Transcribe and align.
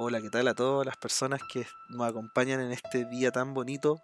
Hola, 0.00 0.20
¿qué 0.20 0.30
tal 0.30 0.46
a 0.46 0.54
todas 0.54 0.86
las 0.86 0.96
personas 0.96 1.40
que 1.52 1.66
nos 1.88 2.08
acompañan 2.08 2.60
en 2.60 2.70
este 2.70 3.04
día 3.04 3.32
tan 3.32 3.52
bonito 3.52 4.00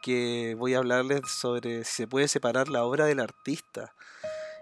que 0.00 0.54
voy 0.56 0.74
a 0.74 0.78
hablarles 0.78 1.22
sobre 1.28 1.82
si 1.82 1.92
se 1.92 2.06
puede 2.06 2.28
separar 2.28 2.68
la 2.68 2.84
obra 2.84 3.06
del 3.06 3.18
artista? 3.18 3.92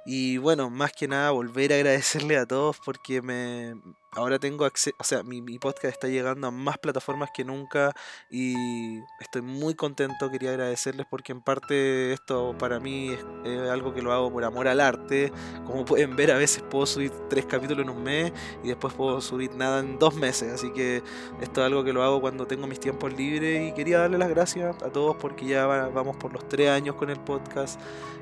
Y 0.06 0.38
bueno, 0.38 0.71
más 0.71 0.93
que 0.93 1.08
nada 1.08 1.30
volver 1.30 1.74
a 1.74 1.77
agradecerle 1.77 2.38
a 2.38 2.46
todos 2.46 2.79
porque 2.87 3.21
me, 3.21 3.74
ahora 4.14 4.38
tengo 4.38 4.64
acceso, 4.64 4.96
o 4.98 5.04
sea, 5.04 5.22
mi, 5.22 5.41
podcast 5.59 5.95
está 5.95 6.09
llegando 6.09 6.46
a 6.46 6.50
más 6.50 6.79
plataformas 6.79 7.30
que 7.32 7.45
nunca 7.45 7.93
y 8.30 8.98
estoy 9.21 9.43
muy 9.43 9.75
contento, 9.75 10.30
quería 10.30 10.50
agradecerles 10.50 11.07
porque 11.09 11.32
en 11.32 11.41
parte 11.41 12.12
esto 12.12 12.54
para 12.59 12.79
mí 12.79 13.11
es, 13.11 13.25
es, 13.45 13.71
algo 13.71 13.95
que 13.95 14.03
lo 14.03 14.12
hago 14.12 14.30
por 14.30 14.45
amor 14.45 14.68
al 14.68 14.80
arte, 14.80 15.32
como 15.64 15.85
pueden 15.86 16.14
ver 16.17 16.30
a 16.30 16.36
veces 16.36 16.62
puedo 16.62 16.85
subir 16.85 17.11
tres 17.30 17.46
capítulos 17.46 17.85
en 17.85 17.90
un 17.90 18.03
mes 18.03 18.32
y 18.62 18.68
después 18.68 18.93
puedo 18.95 19.21
subir 19.21 19.54
nada 19.54 19.80
en 19.80 19.98
dos 19.98 20.14
meses, 20.14 20.53
así 20.53 20.72
que 20.72 21.03
esto 21.40 21.61
es 21.61 21.67
algo 21.67 21.82
que 21.82 21.93
lo 21.93 22.03
hago 22.03 22.21
cuando 22.21 22.46
tengo 22.46 22.67
mis 22.67 22.81
tiempos 22.81 23.13
libres 23.14 23.71
y 23.71 23.72
quería 23.72 23.99
darle 23.99 24.18
las 24.18 24.29
gracias 24.29 24.76
a 24.82 24.90
todos 24.90 25.17
porque 25.17 25.46
ya 25.46 25.67
vamos 25.67 26.17
por 26.17 26.32
los 26.32 26.46
tres 26.49 26.68
años 26.68 26.96
con 26.96 27.11
el 27.11 27.21
podcast. 27.21 27.81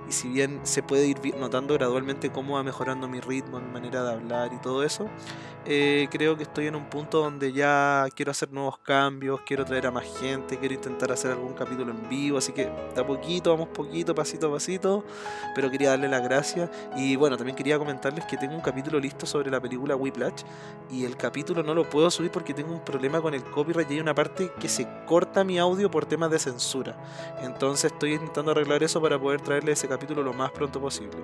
Y 0.08 0.12
si 0.12 0.28
bien 0.28 0.60
se 0.64 0.82
puede 0.82 1.06
ir 1.06 1.18
notando 1.36 1.74
gradualmente 1.74 2.32
cómo 2.32 2.54
va 2.54 2.64
mejorando 2.64 3.06
mi 3.06 3.20
ritmo, 3.20 3.60
mi 3.60 3.70
manera 3.70 4.02
de 4.02 4.10
hablar 4.12 4.52
y 4.52 4.58
todo 4.58 4.82
eso, 4.82 5.08
eh, 5.66 5.79
creo 6.10 6.36
que 6.36 6.44
estoy 6.44 6.66
en 6.66 6.74
un 6.74 6.88
punto 6.88 7.20
donde 7.20 7.52
ya 7.52 8.06
quiero 8.14 8.30
hacer 8.30 8.52
nuevos 8.52 8.78
cambios, 8.78 9.40
quiero 9.46 9.64
traer 9.64 9.86
a 9.86 9.90
más 9.90 10.04
gente, 10.18 10.58
quiero 10.58 10.74
intentar 10.74 11.12
hacer 11.12 11.32
algún 11.32 11.52
capítulo 11.54 11.90
en 11.90 12.08
vivo, 12.08 12.38
así 12.38 12.52
que 12.52 12.64
de 12.94 13.00
a 13.00 13.06
poquito, 13.06 13.50
vamos 13.50 13.68
poquito, 13.68 14.14
pasito 14.14 14.48
a 14.48 14.52
pasito, 14.52 15.04
pero 15.54 15.70
quería 15.70 15.90
darle 15.90 16.08
las 16.08 16.22
gracias 16.22 16.70
y 16.96 17.16
bueno, 17.16 17.36
también 17.36 17.56
quería 17.56 17.78
comentarles 17.78 18.24
que 18.24 18.36
tengo 18.36 18.54
un 18.54 18.60
capítulo 18.60 18.98
listo 18.98 19.26
sobre 19.26 19.50
la 19.50 19.60
película 19.60 19.96
Whiplash 19.96 20.42
y 20.90 21.04
el 21.04 21.16
capítulo 21.16 21.62
no 21.62 21.74
lo 21.74 21.88
puedo 21.88 22.10
subir 22.10 22.30
porque 22.30 22.54
tengo 22.54 22.72
un 22.72 22.84
problema 22.84 23.20
con 23.20 23.34
el 23.34 23.42
copyright 23.44 23.90
y 23.90 23.94
hay 23.94 24.00
una 24.00 24.14
parte 24.14 24.50
que 24.60 24.68
se 24.68 24.88
corta 25.06 25.44
mi 25.44 25.58
audio 25.58 25.90
por 25.90 26.06
temas 26.06 26.30
de 26.30 26.38
censura, 26.38 26.96
entonces 27.42 27.92
estoy 27.92 28.14
intentando 28.14 28.50
arreglar 28.52 28.82
eso 28.82 29.00
para 29.00 29.18
poder 29.18 29.40
traerle 29.40 29.72
ese 29.72 29.88
capítulo 29.88 30.22
lo 30.22 30.32
más 30.32 30.50
pronto 30.50 30.80
posible. 30.80 31.18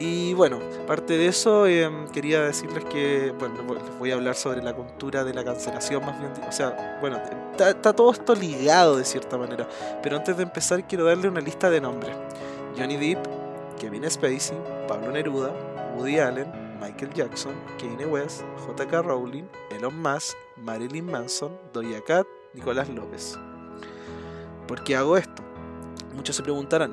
Y 0.00 0.32
bueno, 0.34 0.60
aparte 0.84 1.18
de 1.18 1.26
eso, 1.26 1.66
eh, 1.66 1.90
quería 2.12 2.42
decirles 2.42 2.84
que, 2.84 3.34
bueno, 3.36 3.56
les 3.74 3.98
voy 3.98 4.10
a 4.10 4.14
hablar 4.14 4.34
sobre 4.34 4.62
la 4.62 4.74
cultura 4.74 5.24
de 5.24 5.34
la 5.34 5.44
cancelación 5.44 6.04
más 6.04 6.18
bien. 6.18 6.32
O 6.46 6.52
sea, 6.52 6.98
bueno, 7.00 7.20
está, 7.50 7.92
todo 7.92 8.10
esto 8.12 8.34
ligado 8.34 8.96
de 8.96 9.04
cierta 9.04 9.36
manera. 9.36 9.68
Pero 10.02 10.16
antes 10.16 10.36
de 10.36 10.42
empezar, 10.42 10.86
quiero 10.86 11.04
darle 11.04 11.28
una 11.28 11.40
lista 11.40 11.70
de 11.70 11.80
nombres: 11.80 12.14
Johnny 12.76 12.96
Depp, 12.96 13.26
Kevin 13.78 14.08
Spacey, 14.10 14.56
Pablo 14.86 15.10
Neruda, 15.10 15.52
Woody 15.96 16.18
Allen, 16.18 16.50
Michael 16.80 17.12
Jackson, 17.12 17.54
Kanye 17.78 18.06
West, 18.06 18.42
J.K. 18.66 19.02
Rowling, 19.02 19.44
Elon 19.70 20.00
Musk, 20.00 20.36
Marilyn 20.56 21.06
Manson, 21.06 21.56
Doja 21.72 22.00
Cat, 22.06 22.26
Nicolás 22.54 22.88
López. 22.88 23.38
¿Por 24.66 24.82
qué 24.84 24.96
hago 24.96 25.16
esto? 25.16 25.42
Muchos 26.14 26.36
se 26.36 26.42
preguntarán, 26.42 26.92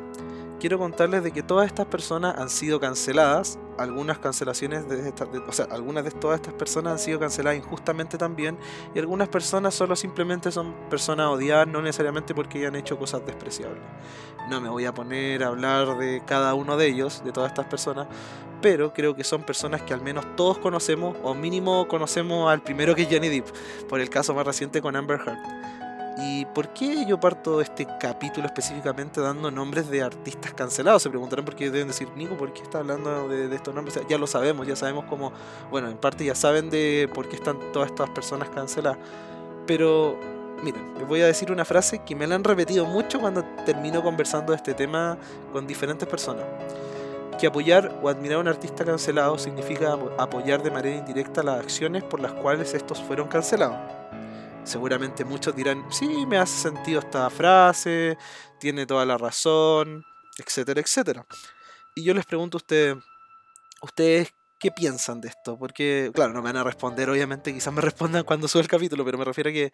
quiero 0.60 0.78
contarles 0.80 1.24
de 1.24 1.32
que 1.32 1.44
todas 1.44 1.68
estas 1.68 1.86
personas 1.86 2.38
han 2.38 2.50
sido 2.50 2.80
canceladas. 2.80 3.60
Algunas 3.78 4.20
cancelaciones 4.20 4.88
de, 4.88 5.14
o 5.48 5.52
sea, 5.52 5.66
algunas 5.66 6.06
de 6.06 6.12
todas 6.12 6.40
estas 6.40 6.54
personas 6.54 6.94
han 6.94 7.00
sido 7.00 7.20
canceladas 7.20 7.58
injustamente 7.58 8.18
también. 8.18 8.58
Y 8.94 9.00
algunas 9.00 9.28
personas 9.28 9.74
solo 9.74 9.96
simplemente 9.96 10.52
son 10.52 10.74
personas 10.90 11.28
odiadas, 11.28 11.68
no 11.68 11.82
necesariamente 11.82 12.34
porque 12.34 12.60
hayan 12.60 12.76
hecho 12.76 12.98
cosas 12.98 13.26
despreciables. 13.26 13.82
No 14.50 14.62
me 14.62 14.70
voy 14.70 14.86
a 14.86 14.94
poner 14.94 15.44
a 15.44 15.48
hablar 15.48 15.98
de 15.98 16.22
cada 16.26 16.54
uno 16.54 16.78
de 16.78 16.88
ellos, 16.88 17.24
de 17.26 17.32
todas 17.32 17.52
estas 17.52 17.66
personas, 17.66 18.08
pero 18.62 18.94
creo 18.94 19.16
que 19.16 19.24
son 19.24 19.44
personas 19.44 19.82
que 19.82 19.94
al 19.94 20.02
menos 20.02 20.36
todos 20.36 20.58
conocemos, 20.60 21.18
o 21.24 21.34
mínimo 21.34 21.88
conocemos 21.88 22.50
al 22.50 22.62
primero 22.62 22.96
que 22.96 23.04
es 23.04 23.08
Johnny 23.12 23.30
Depp, 23.30 23.48
por 23.90 24.00
el 24.00 24.10
caso 24.10 24.34
más 24.34 24.46
reciente 24.46 24.82
con 24.82 24.96
Amber 24.96 25.20
Heard. 25.20 25.85
¿Y 26.18 26.46
por 26.46 26.70
qué 26.70 27.06
yo 27.06 27.20
parto 27.20 27.60
este 27.60 27.86
capítulo 28.00 28.48
específicamente 28.48 29.20
dando 29.20 29.52
nombres 29.52 29.90
de 29.90 30.02
artistas 30.02 30.54
cancelados? 30.54 31.04
Se 31.04 31.10
preguntarán 31.10 31.44
por 31.44 31.56
qué 31.56 31.70
deben 31.70 31.90
decir, 31.90 32.08
Nico, 32.16 32.38
¿por 32.38 32.54
qué 32.54 32.62
está 32.62 32.80
hablando 32.80 33.28
de, 33.28 33.54
estos 33.54 33.76
nombres? 33.76 34.00
Ya 34.08 34.18
lo 34.18 34.26
sabemos, 34.26 34.66
ya 34.66 34.78
sabemos 34.78 35.06
cómo, 35.10 35.34
bueno, 35.70 35.90
en 35.90 35.98
parte 35.98 36.24
ya 36.24 36.34
saben 36.34 36.70
de 36.70 37.10
por 37.14 37.28
qué 37.28 37.36
están 37.36 37.58
todas 37.74 37.90
estas 37.90 38.10
personas 38.12 38.48
canceladas. 38.50 38.98
Pero, 39.68 40.18
miren, 40.64 40.94
les 40.98 41.08
voy 41.08 41.22
a 41.22 41.26
decir 41.26 41.52
una 41.52 41.66
frase 41.66 42.00
que 42.06 42.16
me 42.16 42.28
la 42.28 42.36
han 42.36 42.46
repetido 42.46 42.86
mucho 42.86 43.20
cuando 43.20 43.44
termino 43.66 44.02
conversando 44.02 44.54
de 44.54 44.58
este 44.58 44.74
tema 44.74 45.18
con 45.52 45.68
diferentes 45.68 46.08
personas. 46.08 46.46
Que 47.38 47.48
apoyar 47.48 48.00
o 48.02 48.08
admirar 48.08 48.38
a 48.38 48.40
un 48.40 48.48
artista 48.48 48.86
cancelado 48.86 49.38
significa 49.38 49.98
apoyar 50.18 50.64
de 50.64 50.72
manera 50.72 50.96
indirecta 50.96 51.44
las 51.44 51.60
acciones 51.60 52.06
por 52.06 52.22
las 52.22 52.32
cuales 52.32 52.74
estos 52.74 53.02
fueron 53.02 53.28
cancelados. 53.28 53.76
Seguramente 54.66 55.24
muchos 55.24 55.56
dirán, 55.56 55.86
sí, 55.92 56.26
me 56.26 56.38
hace 56.38 56.70
sentido 56.70 57.00
esta 57.00 57.30
frase, 57.30 58.18
tiene 58.60 58.88
toda 58.88 59.06
la 59.06 59.16
razón, 59.16 60.04
etcétera, 60.40 60.82
etcétera. 60.82 61.26
Y 61.96 62.04
yo 62.04 62.16
les 62.16 62.26
pregunto 62.26 62.58
a 62.58 62.60
ustedes, 62.60 62.98
¿ustedes 63.84 64.34
qué 64.60 64.72
piensan 64.72 65.22
de 65.22 65.28
esto? 65.28 65.58
Porque, 65.60 66.10
claro, 66.16 66.34
no 66.34 66.42
me 66.42 66.50
van 66.50 66.58
a 66.58 66.64
responder, 66.64 67.08
obviamente, 67.12 67.54
quizás 67.54 67.72
me 67.72 67.82
respondan 67.82 68.24
cuando 68.24 68.48
sube 68.48 68.64
el 68.64 68.68
capítulo, 68.68 69.06
pero 69.06 69.20
me 69.20 69.26
refiero 69.26 69.52
a 69.52 69.54
que, 69.54 69.72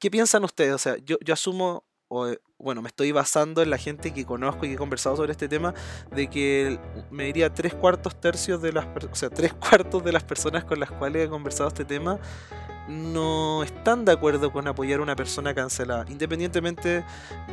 ¿qué 0.00 0.10
piensan 0.10 0.42
ustedes? 0.42 0.74
O 0.74 0.78
sea, 0.78 0.96
yo, 1.04 1.16
yo 1.24 1.32
asumo, 1.32 1.84
o, 2.08 2.26
bueno, 2.58 2.82
me 2.82 2.88
estoy 2.88 3.12
basando 3.12 3.62
en 3.62 3.70
la 3.70 3.78
gente 3.78 4.12
que 4.12 4.26
conozco 4.26 4.66
y 4.66 4.70
que 4.70 4.74
he 4.74 4.78
conversado 4.78 5.14
sobre 5.14 5.30
este 5.30 5.48
tema, 5.48 5.74
de 6.10 6.28
que 6.28 6.80
me 7.12 7.26
diría 7.26 7.54
tres 7.54 7.72
cuartos 7.72 8.20
tercios 8.20 8.60
de 8.60 8.72
las, 8.72 8.84
o 8.86 9.14
sea, 9.14 9.30
tres 9.30 9.54
cuartos 9.54 10.02
de 10.02 10.10
las 10.10 10.24
personas 10.24 10.64
con 10.64 10.80
las 10.80 10.90
cuales 10.90 11.26
he 11.26 11.28
conversado 11.28 11.68
este 11.68 11.84
tema 11.84 12.18
no 12.88 13.62
están 13.62 14.04
de 14.04 14.12
acuerdo 14.12 14.52
con 14.52 14.68
apoyar 14.68 15.00
a 15.00 15.02
una 15.02 15.16
persona 15.16 15.54
cancelada. 15.54 16.04
Independientemente, 16.08 17.04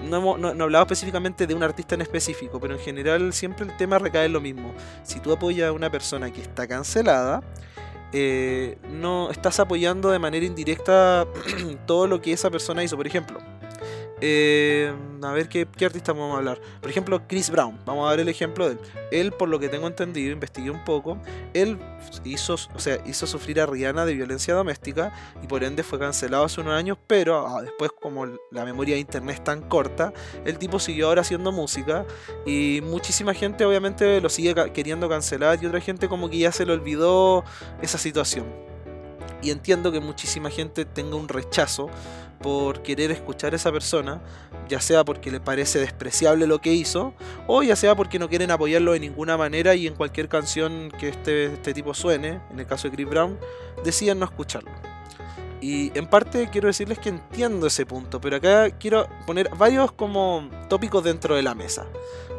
no, 0.04 0.38
no, 0.38 0.64
hablaba 0.64 0.84
específicamente 0.84 1.48
de 1.48 1.54
un 1.54 1.64
artista 1.64 1.96
en 1.96 2.02
específico, 2.02 2.60
pero 2.60 2.74
en 2.76 2.80
general 2.80 3.34
siempre 3.34 3.66
el 3.66 3.76
tema 3.78 4.00
recae 4.00 4.26
en 4.26 4.34
lo 4.34 4.42
mismo. 4.42 4.74
Si 5.04 5.20
tú 5.20 5.32
apoyas 5.32 5.70
a 5.70 5.72
una 5.72 5.90
persona 5.90 6.32
que 6.32 6.42
está 6.42 6.68
cancelada, 6.68 7.42
eh, 8.14 8.78
no 8.90 9.32
estás 9.32 9.60
apoyando 9.60 10.12
de 10.12 10.20
manera 10.20 10.46
indirecta 10.46 11.26
todo 11.86 12.08
lo 12.08 12.22
que 12.22 12.34
esa 12.34 12.50
persona 12.50 12.84
hizo. 12.84 12.98
Por 12.98 13.08
ejemplo, 13.08 13.40
eh, 14.22 14.94
a 15.24 15.32
ver 15.32 15.50
¿qué, 15.50 15.68
qué 15.76 15.86
artista 15.86 16.14
vamos 16.14 16.36
a 16.36 16.38
hablar. 16.38 16.62
Por 16.80 16.90
ejemplo, 16.90 17.22
Chris 17.28 17.50
Brown. 17.50 17.80
Vamos 17.86 18.08
a 18.08 18.12
ver 18.12 18.22
el 18.22 18.30
ejemplo 18.30 18.68
de 18.68 18.74
él. 18.74 18.80
Él, 19.12 19.32
por 19.32 19.50
lo 19.50 19.60
que 19.60 19.68
tengo 19.68 19.88
entendido, 19.88 20.32
investigué 20.32 20.70
un 20.70 20.84
poco. 20.84 21.18
Él 21.54 21.78
hizo, 22.24 22.54
o 22.54 22.80
sea, 22.80 23.00
hizo 23.06 23.28
sufrir 23.28 23.60
a 23.60 23.66
Rihanna 23.66 24.06
de 24.06 24.14
violencia 24.14 24.54
doméstica 24.54 25.12
y 25.42 25.48
por 25.48 25.64
ende 25.64 25.84
fue 25.84 26.00
cancelado 26.00 26.46
hace 26.46 26.62
unos 26.62 26.74
años. 26.74 26.98
Pero 27.08 27.48
ah, 27.48 27.62
después, 27.62 27.92
como 28.00 28.26
la 28.52 28.64
memoria 28.64 28.96
de 28.96 29.02
internet 29.02 29.38
es 29.38 29.44
tan 29.44 29.62
corta, 29.62 30.14
el 30.46 30.58
tipo 30.58 30.80
siguió 30.80 31.08
ahora 31.08 31.22
haciendo 31.22 31.52
música 31.52 32.06
y 32.46 32.82
muchísima 32.84 33.34
gente, 33.34 33.66
obviamente, 33.66 34.22
lo 34.22 34.30
sigue 34.30 34.54
queriendo 34.72 35.10
cancelar 35.10 35.60
y 35.62 35.66
otra 35.66 35.82
gente, 35.82 36.08
como 36.08 36.30
que 36.30 36.38
ya 36.38 36.52
se 36.52 36.66
le 36.66 36.74
olvidó 36.74 37.44
esa 37.82 37.98
situación. 37.98 38.46
Y 39.42 39.50
entiendo 39.50 39.92
que 39.92 40.00
muchísima 40.00 40.50
gente 40.50 40.86
tenga 40.86 41.16
un 41.16 41.28
rechazo 41.28 41.90
por 42.42 42.82
querer 42.82 43.12
escuchar 43.12 43.54
a 43.54 43.56
esa 43.56 43.72
persona, 43.72 44.22
ya 44.68 44.80
sea 44.82 45.04
porque 45.04 45.32
le 45.32 45.40
parece 45.40 45.80
despreciable 45.80 46.48
lo 46.48 46.60
que 46.60 46.74
hizo, 46.74 47.14
o 47.48 47.64
ya 47.64 47.76
sea 47.76 47.96
porque 47.96 48.20
no 48.20 48.30
quieren 48.30 48.52
apoyarlo 48.52 48.94
de 48.94 49.00
ninguna 49.00 49.38
manera 49.38 49.76
y 49.76 49.88
en 49.88 49.96
cualquier 49.96 50.28
canción 50.28 50.92
que 51.00 51.10
este, 51.10 51.46
este 51.46 51.74
tipo 51.74 51.94
suene, 51.94 52.40
en 52.52 52.60
el 52.60 52.66
caso 52.66 52.88
de 52.88 52.96
Chris 52.96 53.10
Brown, 53.10 53.38
deciden 53.84 54.20
no 54.20 54.26
escucharlo. 54.26 54.72
Y 55.62 55.96
en 55.98 56.08
parte 56.08 56.50
quiero 56.52 56.68
decirles 56.68 56.98
que 56.98 57.10
entiendo 57.10 57.68
ese 57.68 57.86
punto, 57.86 58.20
pero 58.20 58.38
acá 58.38 58.72
quiero 58.72 59.08
poner 59.28 59.50
varios 59.56 59.92
como 59.92 60.50
tópicos 60.68 61.04
dentro 61.04 61.36
de 61.36 61.44
la 61.44 61.54
mesa. 61.54 61.86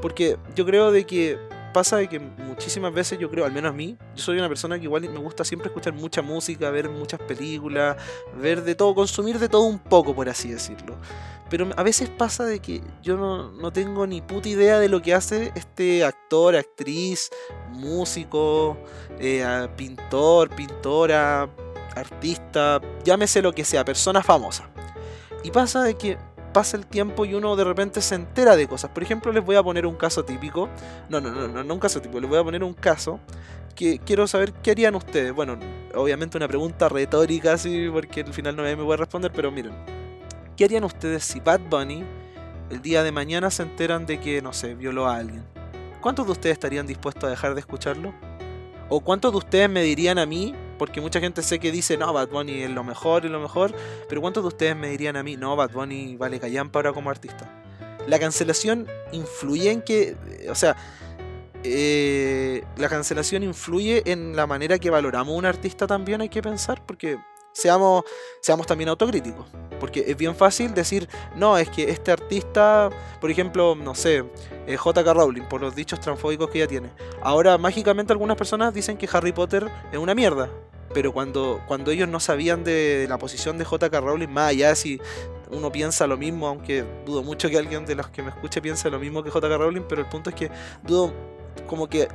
Porque 0.00 0.36
yo 0.56 0.66
creo 0.66 0.90
de 0.90 1.06
que 1.06 1.38
pasa 1.72 1.97
de 1.97 2.09
que 2.09 2.19
muchísimas 2.19 2.93
veces 2.93 3.19
yo 3.19 3.31
creo, 3.31 3.44
al 3.44 3.53
menos 3.53 3.71
a 3.71 3.72
mí, 3.72 3.97
yo 4.15 4.22
soy 4.22 4.38
una 4.38 4.49
persona 4.49 4.78
que 4.78 4.84
igual 4.84 5.03
me 5.09 5.19
gusta 5.19 5.44
siempre 5.44 5.69
escuchar 5.69 5.93
mucha 5.93 6.22
música, 6.22 6.71
ver 6.71 6.88
muchas 6.88 7.21
películas, 7.21 7.97
ver 8.41 8.62
de 8.62 8.75
todo, 8.75 8.94
consumir 8.94 9.38
de 9.38 9.49
todo 9.49 9.62
un 9.62 9.79
poco, 9.79 10.14
por 10.14 10.29
así 10.29 10.50
decirlo. 10.50 10.96
Pero 11.50 11.69
a 11.76 11.82
veces 11.82 12.08
pasa 12.08 12.44
de 12.44 12.61
que 12.61 12.82
yo 13.02 13.17
no, 13.17 13.50
no 13.52 13.73
tengo 13.73 14.06
ni 14.06 14.23
puta 14.23 14.49
idea 14.49 14.79
de 14.79 14.88
lo 14.88 15.02
que 15.02 15.14
hace 15.14 15.52
este 15.55 16.05
actor, 16.05 16.56
actriz, 16.56 17.31
músico, 17.70 18.79
eh, 19.19 19.69
pintor, 19.76 20.49
pintora, 20.50 21.50
artista, 21.94 22.81
llámese 23.05 23.43
lo 23.43 23.52
que 23.52 23.64
sea, 23.64 23.85
persona 23.85 24.23
famosa. 24.23 24.69
Y 25.44 25.50
pasa 25.50 25.82
de 25.82 25.94
que 25.94 26.19
pasa 26.52 26.76
el 26.76 26.87
tiempo 26.87 27.25
y 27.25 27.34
uno 27.34 27.56
de 27.56 27.64
repente 27.64 28.00
se 28.00 28.14
entera 28.14 28.56
de 28.56 28.66
cosas. 28.69 28.90
Por 28.90 29.02
ejemplo, 29.02 29.32
les 29.32 29.44
voy 29.44 29.56
a 29.56 29.62
poner 29.62 29.87
un 29.87 29.96
caso 29.96 30.25
típico. 30.25 30.69
No, 31.08 31.20
no, 31.20 31.31
no, 31.31 31.49
no, 31.49 31.64
no 31.64 31.75
un 31.75 31.81
caso 31.81 32.00
típico. 32.00 32.20
Les 32.20 32.28
voy 32.28 32.38
a 32.38 32.44
poner 32.44 32.62
un 32.62 32.75
caso 32.75 33.20
que 33.75 33.99
quiero 33.99 34.26
saber 34.26 34.52
qué 34.52 34.72
harían 34.72 34.94
ustedes. 34.94 35.32
Bueno, 35.32 35.58
obviamente 35.94 36.37
una 36.37 36.49
pregunta 36.49 36.88
retórica, 36.88 37.54
así, 37.54 37.88
porque 37.90 38.20
al 38.20 38.32
final 38.32 38.56
no 38.56 38.62
me 38.62 38.75
voy 38.75 38.94
a 38.94 38.99
responder, 38.99 39.32
pero 39.34 39.50
miren. 39.50 39.72
¿Qué 40.56 40.64
harían 40.64 40.84
ustedes 40.84 41.25
si 41.25 41.40
Bad 41.40 41.60
Bunny 41.70 42.04
el 42.70 42.82
día 42.82 43.02
de 43.02 43.10
mañana 43.10 43.50
se 43.50 43.62
enteran 43.62 44.06
de 44.06 44.20
que, 44.20 44.43
no 44.43 44.52
sé, 44.52 44.75
violó 44.75 45.06
a 45.08 45.16
alguien? 45.16 45.44
¿Cuántos 46.00 46.26
de 46.26 46.32
ustedes 46.32 46.55
estarían 46.55 46.87
dispuestos 46.87 47.25
a 47.25 47.31
dejar 47.31 47.55
de 47.55 47.60
escucharlo? 47.60 48.12
¿O 48.88 49.00
cuántos 49.00 49.32
de 49.32 49.38
ustedes 49.38 49.70
me 49.70 49.82
dirían 49.82 50.19
a 50.19 50.26
mí, 50.26 50.55
porque 50.82 51.00
mucha 51.00 51.20
gente 51.20 51.44
sé 51.44 51.61
que 51.61 51.70
dice, 51.70 51.96
no, 51.96 52.12
Bad 52.12 52.31
Bunny 52.31 52.64
es 52.64 52.70
lo 52.73 52.82
mejor 52.82 53.25
y 53.25 53.29
lo 53.29 53.38
mejor, 53.38 53.73
pero 54.08 54.20
¿cuántos 54.20 54.43
de 54.43 54.49
ustedes 54.49 54.75
me 54.75 54.88
dirían 54.88 55.14
a 55.14 55.23
mí, 55.23 55.37
no, 55.37 55.55
Bad 55.55 55.70
Bunny 55.70 56.17
vale 56.17 56.40
callampa 56.40 56.81
ahora 56.81 56.93
como 56.93 57.08
artista? 57.08 57.49
La 58.08 58.19
cancelación 58.19 58.88
influye 59.12 59.70
en 59.70 59.82
que, 59.82 60.17
o 60.50 60.56
sea, 60.56 60.75
eh, 61.62 62.64
la 62.79 62.88
cancelación 62.88 63.44
influye 63.44 64.02
en 64.11 64.34
la 64.34 64.49
manera 64.49 64.76
que 64.81 64.90
valoramos 64.90 65.38
un 65.38 65.46
artista 65.46 65.87
también, 65.87 66.20
hay 66.20 66.29
que 66.29 66.43
pensar, 66.43 66.84
porque 66.84 67.17
seamos, 67.52 68.04
seamos 68.40 68.66
también 68.66 68.88
autocríticos. 68.88 69.46
Porque 69.81 70.04
es 70.06 70.16
bien 70.16 70.34
fácil 70.34 70.75
decir, 70.75 71.08
no, 71.34 71.58
es 71.58 71.69
que 71.69 71.90
este 71.90 72.12
artista, 72.12 72.90
por 73.20 73.31
ejemplo, 73.31 73.75
no 73.75 73.94
sé, 73.94 74.25
eh, 74.66 74.76
JK 74.76 75.06
Rowling, 75.12 75.43
por 75.43 75.60
los 75.60 75.75
dichos 75.75 76.00
transfóbicos 76.00 76.50
que 76.50 76.58
ella 76.58 76.69
tiene. 76.69 76.90
Ahora, 77.22 77.58
mágicamente, 77.58 78.12
algunas 78.12 78.37
personas 78.37 78.72
dicen 78.72 78.96
que 78.96 79.08
Harry 79.12 79.32
Potter 79.32 79.69
es 79.90 79.99
una 79.99 80.14
mierda. 80.14 80.49
Pero 80.94 81.12
cuando, 81.12 81.60
cuando 81.66 81.90
ellos 81.90 82.08
no 82.08 82.20
sabían 82.20 82.64
de 82.64 83.06
la 83.08 83.19
posición 83.19 83.56
de 83.56 83.64
JK 83.64 83.94
Rowling, 83.94 84.28
más 84.28 84.50
allá 84.50 84.75
si 84.75 85.00
uno 85.50 85.72
piensa 85.72 86.06
lo 86.06 86.16
mismo, 86.16 86.46
aunque 86.46 86.84
dudo 87.06 87.22
mucho 87.22 87.48
que 87.48 87.58
alguien 87.58 87.87
de 87.87 87.94
los 87.94 88.08
que 88.08 88.22
me 88.22 88.28
escuche 88.28 88.60
piense 88.60 88.90
lo 88.90 88.98
mismo 88.98 89.22
que 89.22 89.31
JK 89.31 89.56
Rowling, 89.56 89.82
pero 89.88 90.02
el 90.02 90.08
punto 90.08 90.31
es 90.31 90.37
que 90.37 90.50
dudo 90.82 91.12
como 91.66 91.88
que 91.88 92.08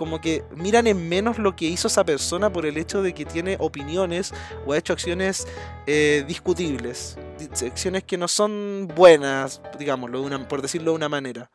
como 0.00 0.18
que 0.18 0.42
miran 0.56 0.86
en 0.86 1.10
menos 1.10 1.38
lo 1.38 1.54
que 1.54 1.66
hizo 1.66 1.88
esa 1.88 2.04
persona 2.04 2.50
por 2.50 2.64
el 2.64 2.78
hecho 2.78 3.02
de 3.02 3.12
que 3.12 3.26
tiene 3.26 3.58
opiniones 3.60 4.32
o 4.64 4.72
ha 4.72 4.78
hecho 4.78 4.94
acciones 4.94 5.46
eh, 5.86 6.24
discutibles, 6.26 7.18
acciones 7.66 8.04
que 8.04 8.16
no 8.16 8.26
son 8.26 8.88
buenas, 8.96 9.60
digámoslo, 9.78 10.26
por 10.48 10.62
decirlo 10.62 10.92
de 10.92 10.96
una 10.96 11.10
manera. 11.10 11.50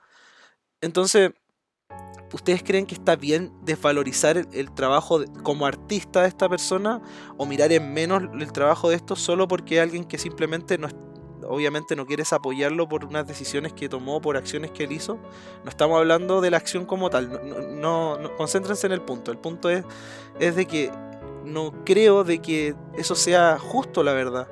Entonces, 0.80 1.32
¿ustedes 2.34 2.62
creen 2.62 2.86
que 2.86 2.94
está 2.94 3.16
bien 3.16 3.52
desvalorizar 3.64 4.38
el, 4.38 4.72
trabajo 4.76 5.26
como 5.42 5.66
artista 5.66 6.22
de 6.22 6.28
esta 6.28 6.48
persona 6.48 7.02
o 7.38 7.48
mirar 7.48 7.72
en 7.72 7.96
menos 7.96 8.26
el 8.40 8.52
trabajo 8.52 8.90
de 8.90 8.98
esto 8.98 9.16
solo 9.16 9.48
porque 9.48 9.82
alguien 9.82 10.06
que 10.06 10.20
simplemente 10.20 10.78
no, 10.78 10.88
obviamente 11.48 11.96
no 11.96 12.06
quieres 12.06 12.34
apoyarlo 12.34 12.88
por 12.88 13.06
unas 13.06 13.28
decisiones 13.28 13.74
que 13.74 13.90
tomó, 13.90 14.22
por 14.22 14.38
acciones 14.38 14.72
que 14.72 14.84
él 14.86 14.92
hizo. 14.92 15.18
No 15.64 15.70
estamos 15.70 15.98
hablando 15.98 16.42
de 16.42 16.52
la 16.52 16.58
acción 16.58 16.86
como 16.86 17.10
tal, 17.10 17.42
no, 17.80 18.18
no, 18.18 18.36
concéntrense 18.36 18.88
en 18.88 18.94
el 18.94 19.02
punto. 19.02 19.32
El 19.32 19.38
punto 19.38 19.70
es, 19.70 19.84
es 20.40 20.56
de 20.56 20.66
que 20.66 20.92
no 21.44 21.74
creo 21.86 22.24
de 22.24 22.40
que 22.40 22.76
eso 22.98 23.16
sea 23.16 23.58
justo, 23.60 24.04
la 24.04 24.14
verdad. 24.14 24.48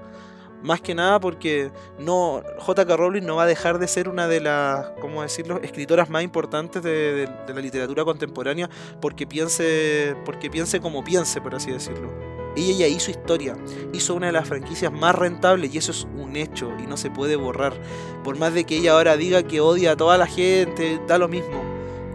Más 0.61 0.79
que 0.79 0.95
nada 0.95 1.19
porque 1.19 1.71
no 1.99 2.41
J.K. 2.59 2.95
Rowling 2.95 3.23
no 3.23 3.35
va 3.35 3.43
a 3.43 3.47
dejar 3.47 3.79
de 3.79 3.87
ser 3.89 4.07
una 4.07 4.29
de 4.29 4.39
las, 4.39 4.91
¿cómo 5.01 5.21
decirlo?, 5.21 5.59
escritoras 5.61 6.09
más 6.09 6.23
importantes 6.23 6.81
de, 6.81 7.27
de 7.45 7.53
la 7.53 7.59
literatura 7.59 8.05
contemporánea 8.05 8.69
porque 9.01 9.27
piense, 9.27 10.15
porque 10.23 10.49
piense 10.49 10.79
como 10.79 11.03
piense, 11.03 11.41
por 11.41 11.53
así 11.53 11.69
decirlo. 11.69 12.42
Ella 12.55 12.85
ya 12.85 12.87
hizo 12.87 13.09
historia, 13.09 13.55
hizo 13.93 14.13
una 14.13 14.27
de 14.27 14.33
las 14.33 14.47
franquicias 14.47 14.91
más 14.91 15.15
rentables 15.15 15.73
y 15.73 15.77
eso 15.77 15.91
es 15.91 16.07
un 16.17 16.35
hecho 16.35 16.71
y 16.81 16.87
no 16.87 16.97
se 16.97 17.09
puede 17.09 17.35
borrar. 17.35 17.73
Por 18.23 18.37
más 18.37 18.53
de 18.53 18.63
que 18.63 18.77
ella 18.77 18.93
ahora 18.93 19.17
diga 19.17 19.43
que 19.43 19.59
odia 19.59 19.93
a 19.93 19.97
toda 19.97 20.17
la 20.17 20.27
gente, 20.27 21.01
da 21.07 21.17
lo 21.17 21.27
mismo. 21.27 21.63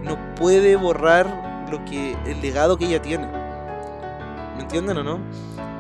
No 0.03 0.17
puede 0.37 0.77
borrar 0.77 1.67
lo 1.71 1.85
que 1.85 2.17
el 2.27 2.41
legado 2.41 2.79
que 2.79 2.87
ella 2.87 3.03
tiene. 3.03 3.27
¿Me 4.57 4.63
entienden 4.63 4.99
o 4.99 5.03
no? 5.03 5.19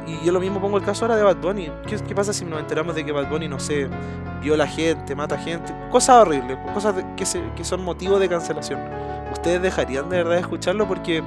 Y 0.07 0.25
yo 0.25 0.33
lo 0.33 0.41
mismo 0.41 0.61
pongo 0.61 0.79
el 0.79 0.85
caso 0.85 1.05
ahora 1.05 1.17
de 1.17 1.23
Bad 1.23 1.37
Bunny. 1.37 1.71
¿Qué, 1.87 2.15
pasa 2.15 2.33
si 2.33 2.45
nos 2.45 2.59
enteramos 2.61 2.95
de 2.95 3.05
que 3.05 3.13
Bad 3.13 3.29
Bunny, 3.29 3.47
no 3.47 3.61
sé, 3.61 3.89
viola 4.41 4.67
gente, 4.67 5.15
mata 5.15 5.39
gente? 5.39 5.73
Cosas 5.91 6.17
horribles, 6.17 6.57
cosas 6.73 6.95
que, 7.17 7.25
que 7.55 7.65
son 7.65 7.85
motivo 7.85 8.19
de 8.19 8.29
cancelación. 8.29 8.81
¿Ustedes 9.33 9.61
dejarían 9.61 10.09
de 10.09 10.19
verdad 10.19 10.39
escucharlo? 10.39 10.89
Porque 10.89 11.23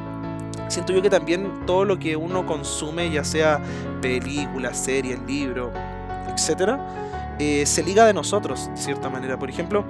siento 0.67 0.93
yo 0.93 1.01
que 1.01 1.09
también 1.09 1.65
todo 1.65 1.85
lo 1.85 1.99
que 1.99 2.15
uno 2.15 2.45
consume, 2.45 3.09
ya 3.11 3.23
sea 3.23 3.61
películas, 4.01 4.77
series, 4.77 5.19
libros, 5.27 5.71
etcétera, 6.33 7.35
eh, 7.39 7.65
se 7.65 7.83
liga 7.83 8.05
de 8.05 8.13
nosotros, 8.13 8.69
de 8.71 8.77
cierta 8.77 9.09
manera. 9.09 9.37
Por 9.37 9.49
ejemplo, 9.49 9.83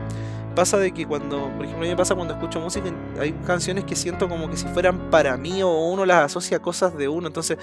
pasa 0.56 0.77
de 0.77 0.92
que 0.92 1.06
cuando, 1.06 1.50
por 1.56 1.65
ejemplo, 1.65 1.80
a 1.80 1.81
mí 1.81 1.89
me 1.89 1.95
pasa 1.95 2.15
cuando 2.15 2.33
escucho 2.33 2.59
música, 2.59 2.89
hay 3.19 3.31
canciones 3.45 3.86
que 3.86 3.95
siento 3.95 4.27
como 4.30 4.50
que 4.50 4.57
si 4.57 4.68
fueran 4.68 5.09
para 5.09 5.38
mí 5.38 5.63
o 5.63 5.69
uno 5.69 6.06
las 6.06 6.25
asocia 6.25 6.57
a 6.57 6.59
cosas 6.62 6.95
de 6.98 7.07
uno. 7.07 7.27
Entonces, 7.27 7.57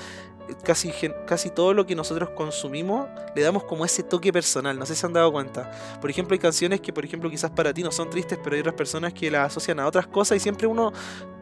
casi, 0.62 0.92
casi 1.26 1.50
todo 1.50 1.74
lo 1.74 1.86
que 1.86 1.94
nosotros 1.94 2.30
consumimos 2.30 3.06
le 3.34 3.42
damos 3.42 3.64
como 3.64 3.84
ese 3.84 4.02
toque 4.02 4.32
personal, 4.32 4.78
no 4.78 4.86
sé 4.86 4.94
si 4.94 5.00
se 5.00 5.06
han 5.06 5.12
dado 5.12 5.30
cuenta. 5.32 5.70
Por 6.00 6.10
ejemplo, 6.10 6.34
hay 6.34 6.38
canciones 6.38 6.80
que, 6.80 6.92
por 6.92 7.04
ejemplo, 7.04 7.30
quizás 7.30 7.50
para 7.50 7.72
ti 7.72 7.82
no 7.82 7.92
son 7.92 8.10
tristes, 8.10 8.38
pero 8.42 8.54
hay 8.54 8.60
otras 8.60 8.74
personas 8.74 9.12
que 9.12 9.30
las 9.30 9.46
asocian 9.48 9.80
a 9.80 9.86
otras 9.86 10.06
cosas 10.06 10.36
y 10.36 10.40
siempre 10.40 10.66
uno, 10.66 10.92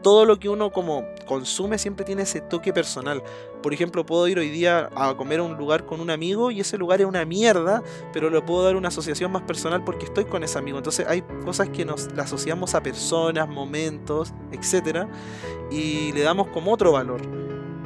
todo 0.03 0.25
lo 0.25 0.39
que 0.39 0.49
uno 0.49 0.71
como 0.71 1.05
consume 1.25 1.77
siempre 1.77 2.05
tiene 2.05 2.23
ese 2.23 2.41
toque 2.41 2.73
personal. 2.73 3.23
Por 3.61 3.73
ejemplo, 3.73 4.05
puedo 4.05 4.27
ir 4.27 4.39
hoy 4.39 4.49
día 4.49 4.89
a 4.95 5.15
comer 5.17 5.39
a 5.39 5.43
un 5.43 5.57
lugar 5.57 5.85
con 5.85 5.99
un 5.99 6.09
amigo 6.09 6.51
y 6.51 6.59
ese 6.59 6.77
lugar 6.77 7.01
es 7.01 7.07
una 7.07 7.25
mierda, 7.25 7.83
pero 8.13 8.29
le 8.29 8.41
puedo 8.41 8.63
dar 8.63 8.75
una 8.75 8.89
asociación 8.89 9.31
más 9.31 9.41
personal 9.43 9.83
porque 9.83 10.05
estoy 10.05 10.25
con 10.25 10.43
ese 10.43 10.57
amigo. 10.57 10.77
Entonces 10.77 11.07
hay 11.07 11.23
cosas 11.43 11.69
que 11.69 11.83
nos 11.83 12.07
asociamos 12.17 12.75
a 12.75 12.83
personas, 12.83 13.49
momentos, 13.49 14.33
etc. 14.51 15.07
Y 15.71 16.11
le 16.13 16.21
damos 16.21 16.47
como 16.47 16.71
otro 16.71 16.91
valor. 16.91 17.21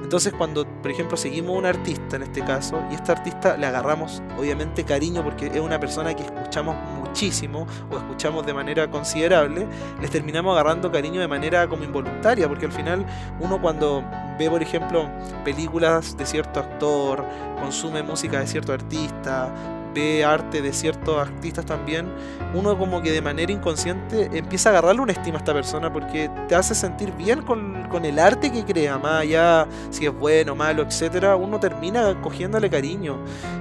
Entonces 0.04 0.34
cuando, 0.34 0.66
por 0.82 0.92
ejemplo, 0.92 1.16
seguimos 1.16 1.56
a 1.56 1.60
un 1.60 1.66
artista 1.66 2.18
en 2.18 2.24
este 2.24 2.44
caso, 2.44 2.84
y 2.90 2.96
a 2.96 2.98
este 2.98 3.14
artista 3.14 3.56
le 3.56 3.66
agarramos 3.66 4.22
obviamente 4.38 4.84
cariño 4.84 5.24
porque 5.24 5.48
es 5.48 5.60
una 5.60 5.80
persona 5.80 6.14
que 6.14 6.24
escuchamos 6.24 6.76
muchísimo 7.00 7.66
o 7.90 7.96
escuchamos 7.96 8.46
de 8.46 8.54
manera 8.54 8.92
considerable, 8.92 9.66
les 10.02 10.12
terminamos 10.12 10.52
agarrando 10.52 10.92
cariño 10.92 11.22
de 11.22 11.30
manera 11.30 11.66
como 11.70 11.86
involuntaria, 11.86 12.50
porque 12.50 12.66
al 12.66 12.74
final 12.74 13.06
uno 13.40 13.62
cuando 13.62 14.04
ve, 14.38 14.50
por 14.50 14.62
ejemplo, 14.62 15.10
películas 15.44 16.16
de 16.18 16.26
cierto 16.26 16.60
actor, 16.60 17.26
consume 17.60 18.04
música 18.04 18.40
de 18.40 18.48
cierto 18.48 18.74
artista, 18.74 19.54
ve 19.94 20.24
arte 20.24 20.62
de 20.62 20.74
ciertos 20.74 21.18
artistas 21.18 21.66
también, 21.66 22.08
uno 22.54 22.78
como 22.78 23.02
que 23.02 23.12
de 23.12 23.22
manera 23.22 23.52
inconsciente 23.52 24.30
empieza 24.34 24.70
a 24.70 24.72
agarrarle 24.74 25.02
una 25.02 25.12
estima 25.12 25.38
a 25.38 25.40
esta 25.40 25.54
persona 25.54 25.92
porque 25.92 26.30
te 26.48 26.56
hace 26.56 26.76
sentir 26.76 27.12
bien 27.14 27.42
con, 27.42 27.88
con 27.90 28.06
el 28.06 28.20
arte 28.20 28.52
que 28.52 28.64
crea, 28.64 28.98
más 28.98 29.22
allá 29.22 29.68
si 29.90 30.06
es 30.06 30.14
bueno, 30.14 30.56
malo, 30.56 30.84
etcétera, 30.84 31.36
uno 31.36 31.60
termina 31.60 32.20
cogiéndole 32.22 32.70
cariño. 32.70 33.18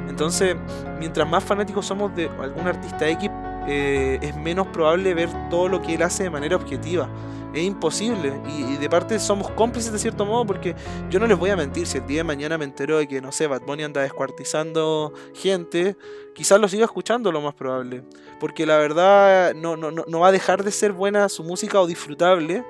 Entonces, 0.08 0.56
mientras 0.98 1.28
más 1.28 1.42
fanáticos 1.42 1.86
somos 1.86 2.14
de 2.14 2.28
algún 2.40 2.66
artista 2.66 3.08
X, 3.08 3.30
eh, 3.72 4.18
es 4.20 4.36
menos 4.36 4.66
probable 4.68 5.14
ver 5.14 5.28
todo 5.48 5.68
lo 5.68 5.80
que 5.80 5.94
él 5.94 6.02
hace 6.02 6.24
de 6.24 6.30
manera 6.30 6.56
objetiva. 6.56 7.08
Es 7.54 7.62
imposible. 7.62 8.40
Y, 8.48 8.76
de 8.76 8.88
parte 8.88 9.18
somos 9.18 9.50
cómplices 9.50 9.92
de 9.92 9.98
cierto 9.98 10.24
modo 10.24 10.46
porque 10.46 10.74
yo 11.08 11.18
no 11.20 11.26
les 11.26 11.38
voy 11.38 11.50
a 11.50 11.56
mentir. 11.56 11.86
Si 11.86 11.98
el 11.98 12.06
día 12.06 12.18
de 12.18 12.24
mañana 12.24 12.58
me 12.58 12.64
entero 12.64 12.98
de 12.98 13.06
que, 13.06 13.20
no 13.20 13.32
sé, 13.32 13.46
Bad 13.46 13.62
Bunny 13.62 13.84
anda 13.84 14.02
descuartizando 14.02 15.12
gente, 15.34 15.96
quizás 16.34 16.60
lo 16.60 16.68
siga 16.68 16.84
escuchando 16.84 17.32
lo 17.32 17.40
más 17.40 17.54
probable. 17.54 18.02
Porque 18.38 18.66
la 18.66 18.76
verdad 18.76 19.54
no, 19.54 19.76
no, 19.76 19.90
no 19.90 20.20
va 20.20 20.28
a 20.28 20.32
dejar 20.32 20.64
de 20.64 20.70
ser 20.70 20.92
buena 20.92 21.28
su 21.28 21.44
música 21.44 21.80
o 21.80 21.86
disfrutable 21.86 22.64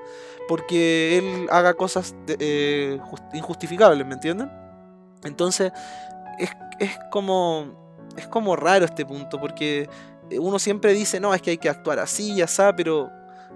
porque 0.49 1.17
él 1.17 1.47
haga 1.49 1.75
cosas 1.75 2.13
eh, 2.27 2.99
injustificables, 3.33 4.05
¿me 4.05 4.15
entienden? 4.15 4.51
Entonces, 5.23 5.73
es, 6.39 6.51
es 6.81 6.99
como... 7.11 7.79
Es 8.17 8.27
como 8.27 8.57
raro 8.57 8.85
este 8.85 9.07
punto, 9.07 9.41
porque 9.41 9.89
uno 10.39 10.59
siempre 10.59 10.93
dice, 10.93 11.21
no, 11.21 11.35
es 11.35 11.43
que 11.43 11.51
hay 11.51 11.59
que 11.59 11.69
actuar 11.69 11.99
así, 11.99 12.35
ya 12.37 12.45
está, 12.45 12.75
pero 12.75 13.11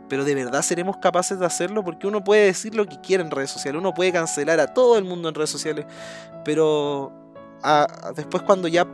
pero 0.09 0.25
de 0.25 0.35
verdad 0.35 0.63
seremos 0.63 0.99
capaces 0.99 1.39
de 1.39 1.47
hacerlo 1.47 1.83
porque 1.83 2.07
uno 2.07 2.23
puede 2.23 2.45
decir 2.45 2.75
lo 2.75 2.87
que 2.87 3.01
quiere 3.01 3.23
en 3.23 3.31
redes 3.31 3.51
sociales, 3.51 3.81
uno 3.81 3.95
puede 3.95 4.13
cancelar 4.13 4.61
a 4.61 4.67
todo 4.67 4.99
el 4.99 5.05
mundo 5.05 5.29
en 5.29 5.35
redes 5.35 5.51
sociales, 5.51 5.87
pero 6.45 7.13
después 8.15 8.43
cuando 8.43 8.69
ya 8.69 8.87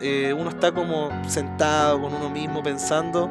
eh, 0.00 0.34
uno 0.38 0.50
está 0.50 0.72
como 0.72 1.10
sentado 1.28 2.00
con 2.00 2.12
uno 2.14 2.28
mismo 2.28 2.62
pensando, 2.62 3.30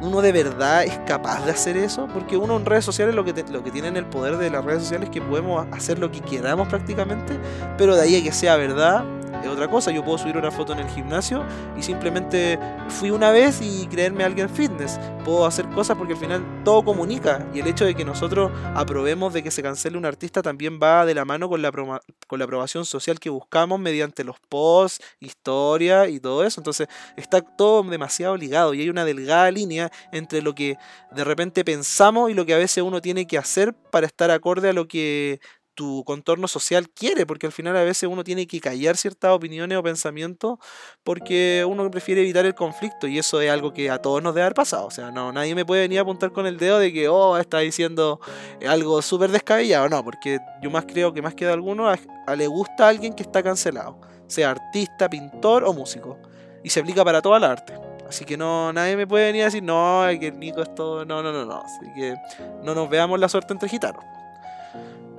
uno 0.00 0.22
de 0.22 0.32
verdad 0.32 0.84
es 0.84 0.98
capaz 1.06 1.44
de 1.44 1.52
hacer 1.52 1.76
eso, 1.76 2.08
porque 2.12 2.36
uno 2.36 2.56
en 2.56 2.64
redes 2.64 2.84
sociales 2.84 3.14
lo 3.14 3.24
que, 3.24 3.32
lo 3.50 3.62
que 3.62 3.70
el 3.78 4.06
poder 4.06 4.38
de 4.38 4.50
las 4.50 4.64
redes 4.64 4.82
sociales 4.82 5.08
es 5.08 5.12
que 5.12 5.20
podemos 5.20 5.66
hacer 5.72 5.98
lo 5.98 6.10
que 6.10 6.20
queramos 6.20 6.68
prácticamente, 6.68 7.38
pero 7.78 7.94
de 7.94 8.02
ahí 8.02 8.16
a 8.16 8.24
que 8.24 8.32
sea 8.32 8.56
verdad, 8.56 9.04
es 9.42 9.48
otra 9.48 9.68
cosa. 9.68 9.90
Yo 9.90 10.04
puedo 10.04 10.18
subir 10.18 10.36
una 10.36 10.50
foto 10.50 10.72
en 10.72 10.80
el 10.80 10.88
gimnasio 10.88 11.44
y 11.76 11.82
simplemente 11.82 12.58
fui 12.88 13.10
una 13.10 13.30
vez 13.30 13.60
y 13.62 13.86
creerme 13.86 14.24
alguien 14.24 14.48
fitness. 14.48 14.98
Puedo 15.24 15.46
hacer 15.46 15.68
cosas 15.70 15.96
porque 15.96 16.14
al 16.14 16.18
final 16.18 16.62
todo 16.64 16.84
comunica 16.84 17.46
y 17.54 17.60
el 17.60 17.66
hecho 17.66 17.84
de 17.84 17.94
que 17.94 18.04
nosotros 18.04 18.50
aprobemos 18.74 19.32
de 19.32 19.42
que 19.42 19.50
se 19.50 19.62
cancele 19.62 19.98
un 19.98 20.06
artista 20.06 20.42
también 20.42 20.78
va 20.82 21.04
de 21.04 21.14
la 21.14 21.24
mano 21.24 21.48
con 21.48 21.62
la, 21.62 21.70
con 21.70 22.38
la 22.38 22.44
aprobación 22.44 22.84
social 22.84 23.18
que 23.18 23.30
buscamos 23.30 23.78
mediante 23.80 24.24
los 24.24 24.36
posts, 24.48 25.04
historia 25.20 26.08
y 26.08 26.20
todo 26.20 26.44
eso. 26.44 26.60
Entonces 26.60 26.88
está 27.16 27.40
todo 27.40 27.82
demasiado 27.82 28.36
ligado 28.36 28.74
y 28.74 28.80
hay 28.82 28.90
una 28.90 29.04
delgada 29.04 29.50
línea 29.50 29.90
entre 30.12 30.42
lo 30.42 30.54
que 30.54 30.76
de 31.12 31.24
repente 31.24 31.64
pensamos 31.64 32.30
y 32.30 32.34
lo 32.34 32.46
que 32.46 32.54
a 32.54 32.58
veces 32.58 32.82
uno 32.82 33.00
tiene 33.00 33.26
que 33.26 33.38
hacer 33.38 33.74
para 33.74 34.06
estar 34.06 34.30
acorde 34.30 34.70
a 34.70 34.72
lo 34.72 34.86
que 34.88 35.40
tu 35.74 36.04
contorno 36.04 36.48
social 36.48 36.90
quiere, 36.90 37.26
porque 37.26 37.46
al 37.46 37.52
final 37.52 37.76
a 37.76 37.82
veces 37.82 38.08
uno 38.10 38.24
tiene 38.24 38.46
que 38.46 38.60
callar 38.60 38.96
ciertas 38.96 39.32
opiniones 39.32 39.78
o 39.78 39.82
pensamientos 39.82 40.58
porque 41.02 41.64
uno 41.66 41.90
prefiere 41.90 42.20
evitar 42.20 42.44
el 42.46 42.54
conflicto 42.54 43.06
y 43.06 43.18
eso 43.18 43.40
es 43.40 43.50
algo 43.50 43.72
que 43.72 43.90
a 43.90 43.98
todos 43.98 44.22
nos 44.22 44.34
debe 44.34 44.44
haber 44.44 44.54
pasado. 44.54 44.86
O 44.86 44.90
sea, 44.90 45.10
no, 45.10 45.32
nadie 45.32 45.54
me 45.54 45.64
puede 45.64 45.82
venir 45.82 45.98
a 45.98 46.02
apuntar 46.02 46.32
con 46.32 46.46
el 46.46 46.58
dedo 46.58 46.78
de 46.78 46.92
que, 46.92 47.08
oh, 47.08 47.38
está 47.38 47.58
diciendo 47.60 48.20
algo 48.68 49.00
súper 49.02 49.30
descabellado. 49.30 49.88
No, 49.88 50.04
porque 50.04 50.38
yo 50.62 50.70
más 50.70 50.84
creo 50.86 51.12
que 51.12 51.22
más 51.22 51.34
que 51.34 51.46
de 51.46 51.52
alguno 51.52 51.90
le 52.36 52.46
gusta 52.46 52.86
a 52.86 52.88
alguien 52.88 53.14
que 53.14 53.22
está 53.22 53.42
cancelado, 53.42 54.00
sea 54.26 54.50
artista, 54.50 55.08
pintor 55.08 55.64
o 55.64 55.72
músico. 55.72 56.18
Y 56.62 56.70
se 56.70 56.80
aplica 56.80 57.04
para 57.04 57.22
toda 57.22 57.38
la 57.38 57.52
arte. 57.52 57.74
Así 58.06 58.24
que 58.24 58.36
no, 58.36 58.72
nadie 58.72 58.96
me 58.96 59.06
puede 59.06 59.26
venir 59.26 59.42
a 59.42 59.44
decir, 59.46 59.62
no, 59.62 60.04
que 60.18 60.26
el 60.26 60.38
Nico 60.38 60.60
es 60.62 60.74
todo. 60.74 61.04
No, 61.04 61.22
no, 61.22 61.32
no, 61.32 61.44
no. 61.44 61.62
Así 61.62 61.86
que 61.94 62.16
no 62.64 62.74
nos 62.74 62.90
veamos 62.90 63.18
la 63.20 63.28
suerte 63.28 63.52
entre 63.52 63.68
gitanos. 63.68 64.04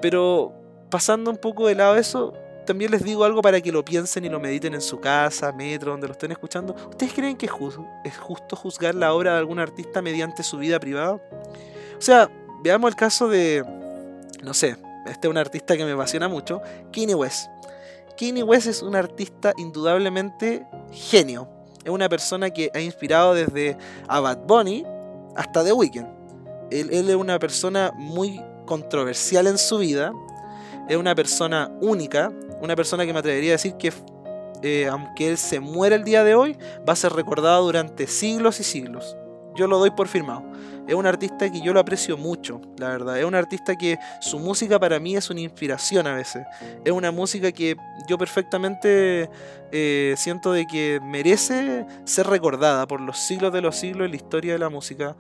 Pero 0.02 0.54
pasando 0.90 1.32
un 1.32 1.38
poco 1.38 1.68
de 1.68 1.76
lado 1.76 1.96
eso, 1.96 2.34
también 2.66 2.92
les 2.92 3.04
digo 3.04 3.24
algo 3.24 3.42
para 3.42 3.60
que 3.60 3.72
lo 3.72 3.84
piensen 3.84 4.26
y 4.26 4.30
lo 4.30 4.40
mediten 4.40 4.74
en 4.74 4.82
su 4.82 5.00
casa, 5.00 5.52
metro, 5.52 5.92
donde 5.92 6.08
lo 6.08 6.14
estén 6.14 6.32
escuchando. 6.32 6.76
¿Ustedes 6.90 7.14
creen 7.14 7.36
que 7.36 7.48
es 7.48 8.18
justo 8.18 8.56
juzgar 8.56 8.96
la 8.96 9.14
obra 9.14 9.34
de 9.34 9.40
algún 9.40 9.60
artista 9.60 10.02
mediante 10.02 10.44
su 10.44 10.58
vida 10.58 10.80
privada? 10.80 11.14
O 11.14 12.02
sea, 12.02 12.30
veamos 12.64 12.90
el 12.90 12.96
caso 12.96 13.28
de, 13.28 13.64
no 14.44 14.54
sé, 14.54 14.78
este 15.08 15.28
es 15.28 15.32
un 15.32 15.38
artista 15.38 15.76
que 15.76 15.86
me 15.86 15.92
apasiona 15.92 16.28
mucho, 16.28 16.62
Kanye 16.94 17.16
West. 17.16 17.50
Kanye 18.18 18.44
West 18.44 18.68
es 18.68 18.82
un 18.82 18.96
artista 18.96 19.54
indudablemente 19.58 20.66
genio. 20.92 21.48
Es 21.84 21.90
una 21.90 22.08
persona 22.08 22.52
que 22.52 22.70
ha 22.76 22.80
inspirado 22.80 23.34
desde 23.34 23.76
a 24.08 24.20
Bad 24.20 24.46
Bunny 24.46 24.86
hasta 25.36 25.64
The 25.64 25.74
Weeknd. 25.74 26.08
Él, 26.70 26.90
él 26.92 27.10
es 27.10 27.16
una 27.16 27.40
persona 27.40 27.92
muy 27.96 28.40
controversial 28.72 29.48
en 29.48 29.58
su 29.58 29.80
vida. 29.80 30.14
Es 30.88 30.96
una 30.96 31.14
persona 31.14 31.70
única, 31.82 32.32
una 32.62 32.74
persona 32.74 33.06
que 33.06 33.12
me 33.12 33.20
atrevería 33.20 33.52
a 33.52 33.60
decir 33.60 33.76
que 33.76 33.92
eh, 34.64 34.88
aunque 34.88 35.28
él 35.28 35.38
se 35.38 35.60
muera 35.60 35.98
el 35.98 36.06
día 36.06 36.24
de 36.24 36.36
hoy, 36.36 36.58
va 36.88 36.94
a 36.94 36.96
ser 36.96 37.12
recordado 37.12 37.66
durante 37.66 38.08
siglos 38.08 38.62
y 38.62 38.64
siglos. 38.64 39.18
Yo 39.58 39.68
lo 39.68 39.78
doy 39.78 39.92
por 39.92 40.08
firmado. 40.08 40.46
Es 40.88 40.96
un 40.96 41.06
artista 41.06 41.52
que 41.52 41.60
yo 41.60 41.74
lo 41.74 41.82
aprecio 41.82 42.16
mucho, 42.16 42.62
la 42.78 42.88
verdad. 42.88 43.20
Es 43.20 43.26
un 43.26 43.36
artista 43.36 43.76
que 43.76 43.98
su 44.22 44.40
música 44.40 44.80
para 44.80 45.02
mí 45.02 45.18
es 45.18 45.30
una 45.30 45.42
inspiración 45.42 46.08
a 46.08 46.16
veces. 46.16 46.44
Es 46.86 46.94
una 46.94 47.12
música 47.12 47.52
que 47.52 47.76
yo 48.08 48.18
perfectamente 48.18 49.30
eh, 49.74 50.14
siento 50.16 50.54
de 50.54 50.66
que 50.66 51.02
merece 51.04 51.86
ser 52.06 52.28
recordada 52.28 52.88
por 52.88 53.02
los 53.02 53.18
siglos 53.18 53.52
de 53.52 53.60
los 53.60 53.76
siglos 53.76 54.06
en 54.06 54.12
la 54.12 54.16
historia 54.16 54.54
de 54.54 54.60
la 54.60 54.70
música 54.70 55.18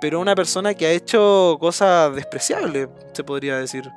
pero 0.00 0.20
una 0.20 0.34
persona 0.34 0.74
que 0.74 0.86
ha 0.86 0.92
hecho 0.92 1.56
cosas 1.60 2.14
despreciables, 2.14 2.88
se 3.12 3.24
podría 3.24 3.58
decir. 3.58 3.90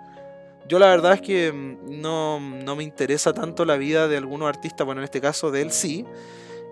Yo 0.67 0.77
la 0.77 0.87
verdad 0.87 1.13
es 1.13 1.21
que 1.21 1.51
mm, 1.51 1.99
no, 1.99 2.39
me 2.39 2.83
interesa 2.83 3.33
tanto 3.33 3.65
la 3.65 3.75
vida 3.75 4.07
de 4.07 4.17
algunos 4.17 4.47
artistas, 4.47 4.85
bueno, 4.85 5.01
en 5.01 5.05
este 5.05 5.19
caso 5.19 5.51
de 5.51 5.61
él 5.63 5.71
sí. 5.71 6.05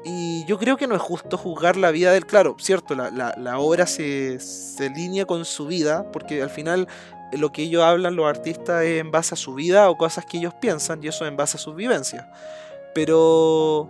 Y 0.05 0.45
yo 0.45 0.57
creo 0.57 0.77
que 0.77 0.87
no 0.87 0.95
es 0.95 1.01
justo 1.01 1.37
juzgar 1.37 1.75
la 1.75 1.91
vida 1.91 2.11
de 2.11 2.17
él. 2.17 2.25
Claro, 2.25 2.55
cierto, 2.59 2.95
la, 2.95 3.09
la, 3.09 3.59
obra 3.59 3.87
se, 3.87 4.39
se 4.39 4.85
alinea 4.85 5.25
con 5.25 5.43
su 5.43 5.65
vida, 5.65 6.09
porque 6.11 6.41
al 6.41 6.49
final 6.49 6.87
lo 7.33 7.51
que 7.51 7.63
ellos 7.63 7.83
hablan, 7.83 8.15
los 8.15 8.27
artistas, 8.27 8.83
es 8.83 9.01
en 9.01 9.11
base 9.11 9.33
a 9.33 9.37
su 9.37 9.55
vida 9.55 9.89
o 9.89 9.97
cosas 9.97 10.25
que 10.25 10.37
ellos 10.37 10.53
piensan, 10.53 11.03
y 11.03 11.07
eso 11.07 11.25
en 11.25 11.35
base 11.35 11.57
a 11.57 11.59
sus 11.59 11.75
vivencias. 11.75 12.25
Pero 12.93 13.89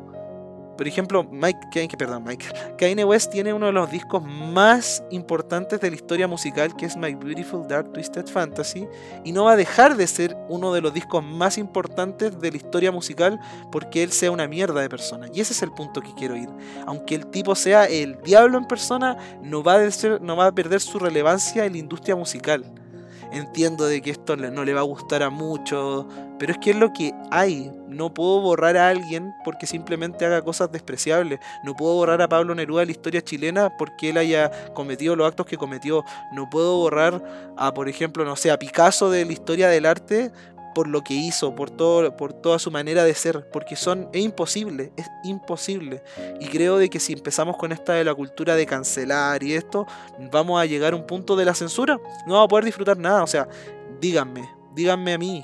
por 0.78 0.88
ejemplo, 0.88 1.24
Mike, 1.24 1.90
perdón, 1.98 2.24
Mike, 2.26 2.46
Kanye 2.78 3.04
West 3.04 3.32
tiene 3.32 3.52
uno 3.54 3.66
de 3.66 3.72
los 3.72 3.90
discos 3.90 4.24
más 4.24 5.04
importantes 5.10 5.82
de 5.82 5.90
la 5.90 5.96
historia 5.96 6.28
musical, 6.28 6.76
que 6.76 6.86
es 6.86 6.96
My 6.96 7.16
Beautiful 7.16 7.68
Dark 7.68 7.92
Twisted 7.94 8.28
Fantasy, 8.28 8.88
y 9.24 9.32
no 9.32 9.46
va 9.46 9.54
a 9.54 9.56
dejar 9.56 9.98
de 9.98 10.08
ser 10.08 10.38
uno 10.50 10.74
de 10.74 10.82
los 10.82 10.94
discos 10.94 11.24
más 11.24 11.58
importantes 11.58 12.40
de 12.40 12.52
la 12.52 12.58
historia 12.58 12.92
musical 12.92 13.40
porque 13.72 14.04
él 14.04 14.12
sea 14.12 14.32
una 14.32 14.48
mierda 14.48 14.82
de 14.82 14.90
persona. 14.90 15.28
Y 15.34 15.42
ese 15.42 15.54
es 15.54 15.62
el 15.64 15.72
punto 15.72 16.02
que 16.02 16.14
quiero 16.14 16.36
ir. 16.36 16.50
Aunque 16.86 17.16
el 17.16 17.28
tipo 17.28 17.56
sea 17.56 17.86
el 17.86 18.22
diablo 18.22 18.58
en 18.58 18.66
persona, 18.66 19.18
no 19.42 19.64
va 19.64 19.76
a, 19.76 19.90
no 20.22 20.38
va 20.38 20.48
a 20.48 20.52
perder 20.52 20.82
su 20.82 21.00
relevancia 21.00 21.66
en 21.66 21.74
la 21.74 21.78
industria 21.80 22.16
musical. 22.16 22.66
Entiendo 23.32 23.86
de 23.86 24.02
que 24.02 24.12
esto 24.12 24.36
no 24.38 24.64
le 24.64 24.74
va 24.74 24.82
a 24.82 24.84
gustar 24.84 25.22
a 25.22 25.30
muchos, 25.30 26.06
pero 26.40 26.52
es 26.54 26.58
que 26.60 26.72
es 26.72 26.76
lo 26.78 26.94
que 26.94 27.14
hay. 27.30 27.72
No 27.88 28.14
puedo 28.14 28.42
borrar 28.42 28.78
a 28.78 28.90
alguien 28.90 29.34
porque 29.44 29.68
simplemente 29.68 30.26
haga 30.26 30.42
cosas 30.42 30.72
despreciables. 30.72 31.40
No 31.64 31.76
puedo 31.76 31.94
borrar 31.96 32.22
a 32.22 32.30
Pablo 32.30 32.56
Neruda 32.56 32.82
de 32.82 32.88
la 32.88 32.92
historia 32.92 33.22
chilena 33.22 33.76
porque 33.78 34.10
él 34.10 34.18
haya 34.18 34.52
cometido 34.74 35.16
los 35.16 35.28
actos 35.28 35.46
que 35.46 35.58
cometió. 35.58 36.04
No 36.32 36.50
puedo 36.50 36.78
borrar 36.78 37.24
a, 37.58 37.74
por 37.74 37.90
ejemplo, 37.90 38.24
no 38.24 38.36
sé, 38.36 38.52
a 38.52 38.60
Picasso 38.60 39.10
de 39.10 39.26
la 39.26 39.34
historia 39.34 39.68
del 39.68 39.86
arte 39.86 40.32
por 40.78 40.88
lo 40.88 41.04
que 41.04 41.16
hizo, 41.16 41.56
por, 41.56 41.72
todo, 41.72 42.16
por 42.16 42.34
toda 42.34 42.60
su 42.60 42.70
manera 42.70 43.04
de 43.04 43.16
ser, 43.16 43.50
porque 43.50 43.76
son, 43.76 44.10
es 44.14 44.22
imposible, 44.24 44.94
es 44.96 45.08
imposible. 45.24 46.04
Y 46.40 46.46
creo 46.50 46.78
de 46.78 46.88
que 46.88 47.00
si 47.00 47.14
empezamos 47.14 47.58
con 47.58 47.72
esta 47.72 47.94
de 47.94 48.04
la 48.04 48.14
cultura 48.14 48.56
de 48.56 48.68
cancelar 48.68 49.42
y 49.42 49.54
esto, 49.54 49.88
vamos 50.32 50.62
a 50.62 50.68
llegar 50.68 50.94
a 50.94 50.96
un 50.96 51.08
punto 51.08 51.36
de 51.36 51.46
la 51.46 51.56
censura, 51.56 52.00
no 52.28 52.34
vamos 52.36 52.46
a 52.46 52.48
poder 52.50 52.66
disfrutar 52.66 52.96
nada, 52.96 53.24
o 53.24 53.28
sea, 53.28 53.48
díganme, 54.00 54.48
díganme 54.78 55.14
a 55.14 55.18
mí, 55.18 55.44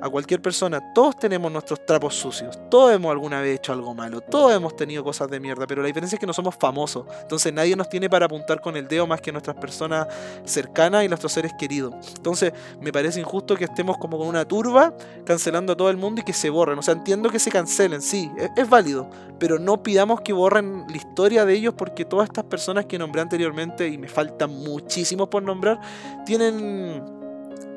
a 0.00 0.08
cualquier 0.10 0.42
persona, 0.42 0.92
todos 0.92 1.16
tenemos 1.16 1.50
nuestros 1.50 1.84
trapos 1.86 2.14
sucios, 2.14 2.58
todos 2.70 2.92
hemos 2.92 3.10
alguna 3.10 3.40
vez 3.40 3.56
hecho 3.56 3.72
algo 3.72 3.94
malo, 3.94 4.20
todos 4.20 4.54
hemos 4.54 4.76
tenido 4.76 5.02
cosas 5.02 5.30
de 5.30 5.40
mierda, 5.40 5.66
pero 5.66 5.80
la 5.80 5.88
diferencia 5.88 6.16
es 6.16 6.20
que 6.20 6.26
no 6.26 6.34
somos 6.34 6.54
famosos, 6.54 7.06
entonces 7.22 7.52
nadie 7.52 7.74
nos 7.74 7.88
tiene 7.88 8.10
para 8.10 8.26
apuntar 8.26 8.60
con 8.60 8.76
el 8.76 8.86
dedo 8.86 9.06
más 9.06 9.22
que 9.22 9.32
nuestras 9.32 9.56
personas 9.56 10.06
cercanas 10.44 11.04
y 11.04 11.08
nuestros 11.08 11.32
seres 11.32 11.52
queridos. 11.58 11.94
Entonces 12.16 12.52
me 12.80 12.92
parece 12.92 13.18
injusto 13.18 13.56
que 13.56 13.64
estemos 13.64 13.96
como 13.96 14.18
con 14.18 14.28
una 14.28 14.44
turba 14.44 14.94
cancelando 15.24 15.72
a 15.72 15.76
todo 15.76 15.88
el 15.88 15.96
mundo 15.96 16.20
y 16.20 16.24
que 16.24 16.34
se 16.34 16.50
borren, 16.50 16.78
o 16.78 16.82
sea, 16.82 16.92
entiendo 16.92 17.30
que 17.30 17.38
se 17.38 17.50
cancelen, 17.50 18.02
sí, 18.02 18.30
es, 18.36 18.50
es 18.56 18.68
válido, 18.68 19.08
pero 19.38 19.58
no 19.58 19.82
pidamos 19.82 20.20
que 20.20 20.34
borren 20.34 20.84
la 20.88 20.96
historia 20.96 21.46
de 21.46 21.54
ellos 21.54 21.74
porque 21.74 22.04
todas 22.04 22.28
estas 22.28 22.44
personas 22.44 22.84
que 22.84 22.98
nombré 22.98 23.22
anteriormente, 23.22 23.88
y 23.88 23.96
me 23.96 24.08
faltan 24.08 24.50
muchísimos 24.50 25.28
por 25.28 25.42
nombrar, 25.42 25.80
tienen, 26.26 27.02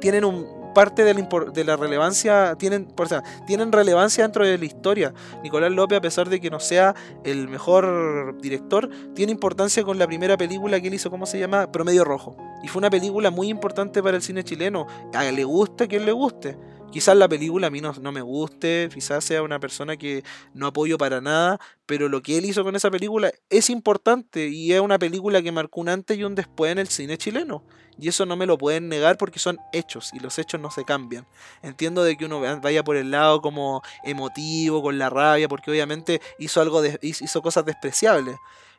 tienen 0.01 0.25
un, 0.25 0.58
parte 0.73 1.03
de 1.03 1.63
la, 1.63 1.75
relevancia, 1.75 2.55
tienen, 2.55 2.85
por 2.85 3.07
tienen 3.45 3.71
relevancia 3.71 4.23
dentro 4.23 4.45
de 4.45 4.57
la 4.57 4.65
historia. 4.65 5.13
Nicolás 5.43 5.71
López, 5.71 5.97
a 5.97 6.01
pesar 6.01 6.29
de 6.29 6.39
que 6.39 6.49
no 6.49 6.59
sea 6.59 6.95
el 7.23 7.47
mejor 7.47 8.37
director, 8.41 8.89
tiene 9.13 9.31
importancia 9.31 9.83
con 9.83 9.97
la 9.97 10.07
primera 10.07 10.37
película 10.37 10.79
que 10.79 10.87
él 10.87 10.93
hizo, 10.93 11.09
¿cómo 11.09 11.25
se 11.25 11.39
llama? 11.39 11.71
Promedio 11.71 12.03
Rojo. 12.03 12.35
Y 12.63 12.67
fue 12.67 12.79
una 12.79 12.89
película 12.89 13.31
muy 13.31 13.49
importante 13.49 14.03
para 14.03 14.17
el 14.17 14.23
cine 14.23 14.43
chileno. 14.43 14.87
A 15.13 15.23
le 15.31 15.43
guste 15.43 15.87
quien 15.87 16.05
le 16.05 16.11
guste. 16.11 16.57
Quizás 16.91 17.15
la 17.15 17.29
película 17.29 17.67
a 17.67 17.69
mí 17.69 17.81
no, 17.81 18.11
me 18.11 18.21
guste, 18.21 18.89
quizás 18.91 19.23
sea 19.23 19.43
una 19.43 19.59
persona 19.59 19.95
que 19.95 20.23
no 20.55 20.65
apoyo 20.65 20.97
para 20.97 21.21
nada, 21.21 21.59
pero 21.85 22.09
lo 22.09 22.21
que 22.21 22.37
él 22.37 22.45
hizo 22.45 22.63
con 22.63 22.75
esa 22.75 22.89
película 22.89 23.31
es 23.49 23.69
importante 23.69 24.47
y 24.47 24.73
es 24.73 24.81
una 24.81 24.97
película 24.97 25.41
que 25.41 25.51
marcó 25.51 25.81
un 25.81 25.89
antes 25.89 26.17
y 26.17 26.23
un 26.23 26.33
después 26.33 26.71
en 26.71 26.79
el 26.79 26.87
cine 26.87 27.17
chileno. 27.17 27.63
Y 27.99 28.07
eso 28.07 28.25
no 28.25 28.35
me 28.35 28.45
lo 28.45 28.57
pueden 28.57 28.89
negar 28.89 29.17
porque 29.17 29.39
son 29.39 29.59
hechos 29.73 30.11
y 30.13 30.19
los 30.19 30.39
hechos 30.39 30.59
no 30.59 30.71
se 30.71 30.83
cambian. 30.83 31.27
Entiendo 31.61 32.03
de 32.03 32.17
que 32.17 32.25
uno 32.25 32.39
vaya 32.39 32.83
por 32.83 32.95
el 32.95 33.11
lado 33.11 33.41
como 33.41 33.83
emotivo, 34.03 34.81
con 34.81 34.97
la 34.97 35.09
rabia, 35.09 35.47
porque 35.47 35.69
obviamente 35.69 36.21
hizo 36.39 36.61
algo 36.61 36.81
hizo 37.01 37.41
cosas 37.41 37.65
despreciables, 37.65 38.37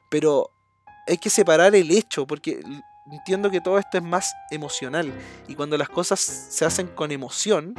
pero 0.09 0.51
hay 1.07 1.19
que 1.19 1.31
separar 1.31 1.75
el 1.75 1.91
hecho 1.91 2.27
porque 2.27 2.61
entiendo 3.17 3.51
que 3.51 3.61
todo 3.61 3.79
esto 3.79 3.99
es 3.99 4.05
más 4.05 4.35
emocional. 4.51 5.13
Y 5.49 5.55
cuando 5.55 5.77
las 5.77 5.89
cosas 5.89 6.21
se 6.21 6.65
hacen 6.65 6.87
con 6.89 7.11
emoción, 7.13 7.75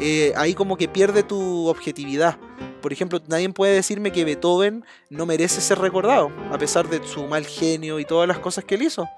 eh, 0.00 0.32
ahí 0.36 0.54
como 0.54 0.76
que 0.76 0.88
pierde 0.88 1.22
tu 1.22 1.68
objetividad. 1.68 2.38
Por 2.82 2.92
ejemplo, 2.92 3.20
nadie 3.26 3.48
puede 3.50 3.74
decirme 3.74 4.12
que 4.12 4.24
Beethoven 4.24 4.84
no 5.10 5.26
merece 5.26 5.60
ser 5.60 5.78
recordado, 5.78 6.30
a 6.52 6.58
pesar 6.58 6.88
de 6.88 7.06
su 7.06 7.26
mal 7.26 7.46
genio 7.46 7.98
y 7.98 8.04
todas 8.04 8.28
las 8.28 8.38
cosas 8.38 8.64
que 8.64 8.76
él 8.76 8.82
hizo. 8.82 9.08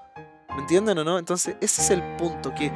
¿Me 0.55 0.61
entienden 0.61 0.97
o 0.97 1.03
no? 1.03 1.19
Entonces 1.19 1.55
ese 1.61 1.81
es 1.81 1.89
el 1.91 2.01
punto, 2.17 2.53
que 2.55 2.71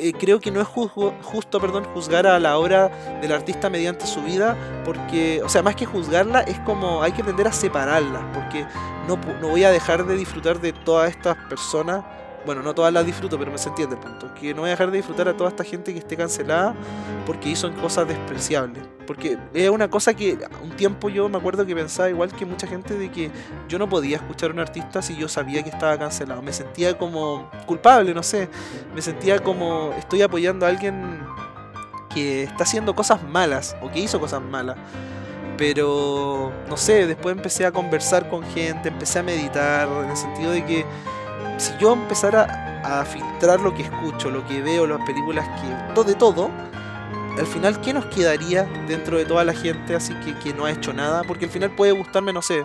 eh, 0.00 0.12
creo 0.18 0.40
que 0.40 0.50
no 0.50 0.60
es 0.60 0.68
justo 0.68 1.60
perdón, 1.60 1.84
juzgar 1.94 2.26
a 2.26 2.38
la 2.38 2.58
obra 2.58 2.88
del 3.20 3.32
artista 3.32 3.68
mediante 3.70 4.06
su 4.06 4.22
vida, 4.22 4.56
porque, 4.84 5.42
o 5.42 5.48
sea, 5.48 5.62
más 5.62 5.76
que 5.76 5.86
juzgarla, 5.86 6.40
es 6.40 6.58
como 6.60 7.02
hay 7.02 7.12
que 7.12 7.22
aprender 7.22 7.46
a 7.46 7.52
separarla, 7.52 8.30
porque 8.32 8.66
no, 9.06 9.18
no 9.40 9.48
voy 9.48 9.64
a 9.64 9.70
dejar 9.70 10.06
de 10.06 10.16
disfrutar 10.16 10.60
de 10.60 10.72
todas 10.72 11.10
estas 11.10 11.36
personas 11.48 12.04
bueno, 12.48 12.62
no 12.62 12.74
todas 12.74 12.90
las 12.94 13.04
disfruto, 13.04 13.38
pero 13.38 13.52
me 13.52 13.58
se 13.58 13.68
entiende 13.68 13.96
el 13.96 14.00
punto. 14.00 14.32
Que 14.32 14.54
no 14.54 14.62
voy 14.62 14.68
a 14.68 14.70
dejar 14.70 14.90
de 14.90 14.96
disfrutar 14.96 15.28
a 15.28 15.36
toda 15.36 15.50
esta 15.50 15.64
gente 15.64 15.92
que 15.92 15.98
esté 15.98 16.16
cancelada 16.16 16.74
porque 17.26 17.50
hizo 17.50 17.70
cosas 17.74 18.08
despreciables. 18.08 18.82
Porque 19.06 19.36
es 19.52 19.68
una 19.68 19.90
cosa 19.90 20.14
que 20.14 20.38
un 20.62 20.70
tiempo 20.70 21.10
yo 21.10 21.28
me 21.28 21.36
acuerdo 21.36 21.66
que 21.66 21.74
pensaba 21.74 22.08
igual 22.08 22.32
que 22.32 22.46
mucha 22.46 22.66
gente 22.66 22.94
de 22.94 23.10
que 23.10 23.30
yo 23.68 23.78
no 23.78 23.86
podía 23.86 24.16
escuchar 24.16 24.48
a 24.48 24.54
un 24.54 24.60
artista 24.60 25.02
si 25.02 25.14
yo 25.14 25.28
sabía 25.28 25.62
que 25.62 25.68
estaba 25.68 25.98
cancelado. 25.98 26.40
Me 26.40 26.54
sentía 26.54 26.96
como 26.96 27.50
culpable, 27.66 28.14
no 28.14 28.22
sé. 28.22 28.48
Me 28.94 29.02
sentía 29.02 29.40
como 29.40 29.92
estoy 29.98 30.22
apoyando 30.22 30.64
a 30.64 30.70
alguien 30.70 31.20
que 32.14 32.44
está 32.44 32.62
haciendo 32.62 32.94
cosas 32.94 33.22
malas 33.22 33.76
o 33.82 33.90
que 33.90 34.00
hizo 34.00 34.18
cosas 34.18 34.40
malas. 34.40 34.78
Pero, 35.58 36.50
no 36.66 36.78
sé, 36.78 37.06
después 37.06 37.36
empecé 37.36 37.66
a 37.66 37.72
conversar 37.72 38.30
con 38.30 38.42
gente, 38.42 38.88
empecé 38.88 39.18
a 39.18 39.22
meditar, 39.22 39.86
en 40.02 40.08
el 40.08 40.16
sentido 40.16 40.50
de 40.50 40.64
que 40.64 40.86
si 41.58 41.76
yo 41.78 41.92
empezara 41.92 42.80
a 42.84 43.04
filtrar 43.04 43.60
lo 43.60 43.74
que 43.74 43.82
escucho, 43.82 44.30
lo 44.30 44.46
que 44.46 44.62
veo, 44.62 44.86
las 44.86 45.04
películas 45.04 45.46
que... 45.60 45.94
todo 45.94 46.04
de 46.04 46.14
todo, 46.14 46.50
al 47.38 47.46
final, 47.46 47.80
¿qué 47.80 47.92
nos 47.92 48.06
quedaría 48.06 48.64
dentro 48.86 49.18
de 49.18 49.24
toda 49.24 49.44
la 49.44 49.52
gente 49.52 49.94
así 49.94 50.14
que, 50.24 50.34
que 50.38 50.54
no 50.54 50.64
ha 50.64 50.70
hecho 50.70 50.92
nada? 50.92 51.22
Porque 51.24 51.44
al 51.44 51.50
final 51.50 51.74
puede 51.74 51.92
gustarme, 51.92 52.32
no 52.32 52.42
sé, 52.42 52.64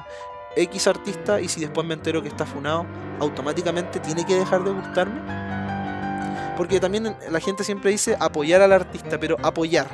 X 0.56 0.88
artista 0.88 1.42
y 1.42 1.48
si 1.48 1.62
después 1.62 1.86
me 1.86 1.94
entero 1.94 2.22
que 2.22 2.28
está 2.28 2.46
funado, 2.46 2.86
automáticamente 3.20 4.00
tiene 4.00 4.26
que 4.26 4.36
dejar 4.36 4.64
de 4.64 4.72
gustarme. 4.72 5.22
Porque 6.58 6.80
también 6.80 7.16
la 7.30 7.40
gente 7.40 7.64
siempre 7.64 7.92
dice 7.92 8.16
apoyar 8.20 8.62
al 8.62 8.72
artista, 8.72 9.20
pero 9.20 9.38
apoyar. 9.44 9.88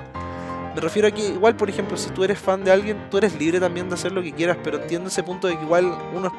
Me 0.76 0.82
refiero 0.82 1.08
a 1.08 1.12
que 1.12 1.28
igual, 1.28 1.56
por 1.56 1.70
ejemplo, 1.70 1.98
si 1.98 2.10
tú 2.12 2.24
eres 2.24 2.40
fan 2.40 2.64
de 2.64 2.72
alguien, 2.72 3.10
tú 3.10 3.18
eres 3.18 3.36
libre 3.38 3.60
también 3.60 3.90
de 3.90 3.96
hacer 3.96 4.12
lo 4.12 4.22
que 4.22 4.32
quieras, 4.32 4.58
pero 4.64 4.80
entiendo 4.82 5.10
ese 5.10 5.24
punto 5.24 5.48
de 5.48 5.58
que 5.58 5.64
igual 5.64 5.92
uno 6.14 6.32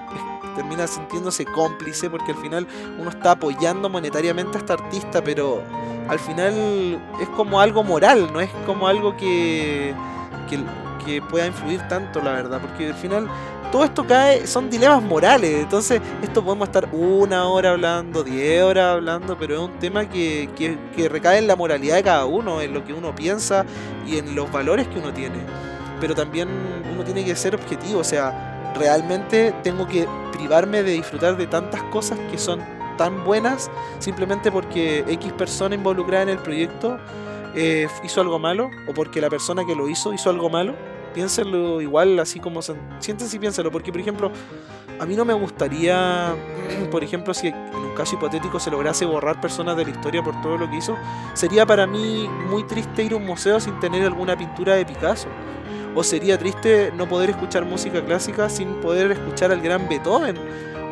termina 0.54 0.86
sintiéndose 0.86 1.44
cómplice 1.44 2.10
porque 2.10 2.32
al 2.32 2.38
final 2.38 2.66
uno 2.98 3.10
está 3.10 3.32
apoyando 3.32 3.88
monetariamente 3.88 4.58
a 4.58 4.60
este 4.60 4.72
artista, 4.72 5.22
pero 5.22 5.62
al 6.08 6.18
final 6.18 7.00
es 7.20 7.28
como 7.30 7.60
algo 7.60 7.82
moral, 7.82 8.32
no 8.32 8.40
es 8.40 8.50
como 8.66 8.86
algo 8.86 9.16
que, 9.16 9.94
que, 10.48 10.58
que 11.04 11.22
pueda 11.22 11.46
influir 11.46 11.80
tanto, 11.88 12.20
la 12.20 12.32
verdad, 12.32 12.60
porque 12.60 12.88
al 12.88 12.94
final 12.94 13.28
todo 13.70 13.84
esto 13.84 14.06
cae, 14.06 14.46
son 14.46 14.68
dilemas 14.68 15.02
morales. 15.02 15.60
Entonces, 15.60 16.00
esto 16.22 16.42
podemos 16.44 16.68
estar 16.68 16.88
una 16.92 17.46
hora 17.48 17.70
hablando, 17.70 18.22
diez 18.22 18.62
horas 18.62 18.94
hablando, 18.94 19.36
pero 19.38 19.54
es 19.54 19.60
un 19.60 19.78
tema 19.78 20.08
que, 20.08 20.48
que, 20.56 21.08
recae 21.08 21.38
en 21.38 21.46
la 21.46 21.56
moralidad 21.56 21.96
de 21.96 22.02
cada 22.02 22.26
uno, 22.26 22.60
en 22.60 22.74
lo 22.74 22.84
que 22.84 22.92
uno 22.92 23.14
piensa 23.14 23.64
y 24.06 24.18
en 24.18 24.34
los 24.34 24.50
valores 24.50 24.88
que 24.88 24.98
uno 24.98 25.12
tiene. 25.12 25.38
Pero 26.00 26.14
también 26.14 26.48
uno 26.92 27.04
tiene 27.04 27.24
que 27.24 27.36
ser 27.36 27.54
objetivo, 27.54 28.00
o 28.00 28.04
sea, 28.04 28.72
realmente 28.76 29.54
tengo 29.62 29.86
que 29.86 30.06
privarme 30.32 30.82
de 30.82 30.92
disfrutar 30.92 31.36
de 31.36 31.46
tantas 31.46 31.82
cosas 31.84 32.18
que 32.30 32.38
son 32.38 32.60
tan 32.96 33.24
buenas 33.24 33.70
simplemente 33.98 34.52
porque 34.52 35.04
X 35.08 35.32
persona 35.32 35.74
involucrada 35.74 36.24
en 36.24 36.28
el 36.30 36.38
proyecto 36.38 36.98
eh, 37.54 37.88
hizo 38.04 38.20
algo 38.20 38.38
malo 38.38 38.70
o 38.86 38.92
porque 38.92 39.20
la 39.20 39.30
persona 39.30 39.64
que 39.64 39.74
lo 39.74 39.88
hizo 39.88 40.12
hizo 40.12 40.30
algo 40.30 40.50
malo 40.50 40.74
piénsenlo 41.12 41.80
igual, 41.80 42.18
así 42.18 42.40
como 42.40 42.60
siéntense 42.62 43.36
y 43.36 43.38
piénsenlo, 43.38 43.70
porque 43.70 43.92
por 43.92 44.00
ejemplo, 44.00 44.30
a 44.98 45.06
mí 45.06 45.16
no 45.16 45.24
me 45.24 45.34
gustaría, 45.34 46.34
por 46.90 47.02
ejemplo, 47.02 47.32
si 47.34 47.48
en 47.48 47.74
un 47.74 47.94
caso 47.94 48.16
hipotético 48.16 48.60
se 48.60 48.70
lograse 48.70 49.04
borrar 49.04 49.40
personas 49.40 49.76
de 49.76 49.84
la 49.84 49.90
historia 49.90 50.22
por 50.22 50.40
todo 50.42 50.58
lo 50.58 50.68
que 50.70 50.76
hizo, 50.76 50.96
sería 51.34 51.66
para 51.66 51.86
mí 51.86 52.28
muy 52.48 52.64
triste 52.64 53.04
ir 53.04 53.12
a 53.12 53.16
un 53.16 53.26
museo 53.26 53.60
sin 53.60 53.78
tener 53.80 54.04
alguna 54.04 54.36
pintura 54.36 54.74
de 54.74 54.84
Picasso. 54.84 55.28
O 55.94 56.04
sería 56.04 56.38
triste 56.38 56.92
no 56.96 57.08
poder 57.08 57.30
escuchar 57.30 57.64
música 57.64 58.04
clásica 58.04 58.48
sin 58.48 58.74
poder 58.80 59.10
escuchar 59.10 59.50
al 59.50 59.60
gran 59.60 59.88
Beethoven. 59.88 60.36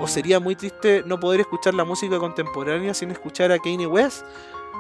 O 0.01 0.09
sería 0.09 0.41
muy 0.41 0.57
triste 0.57 1.03
no 1.07 1.21
poder 1.21 1.41
escuchar 1.41 1.75
la 1.75 1.85
música 1.85 2.19
contemporánea 2.19 2.95
sin 2.95 3.11
escuchar 3.11 3.53
a 3.53 3.59
Kanye 3.59 3.87
West. 3.87 4.25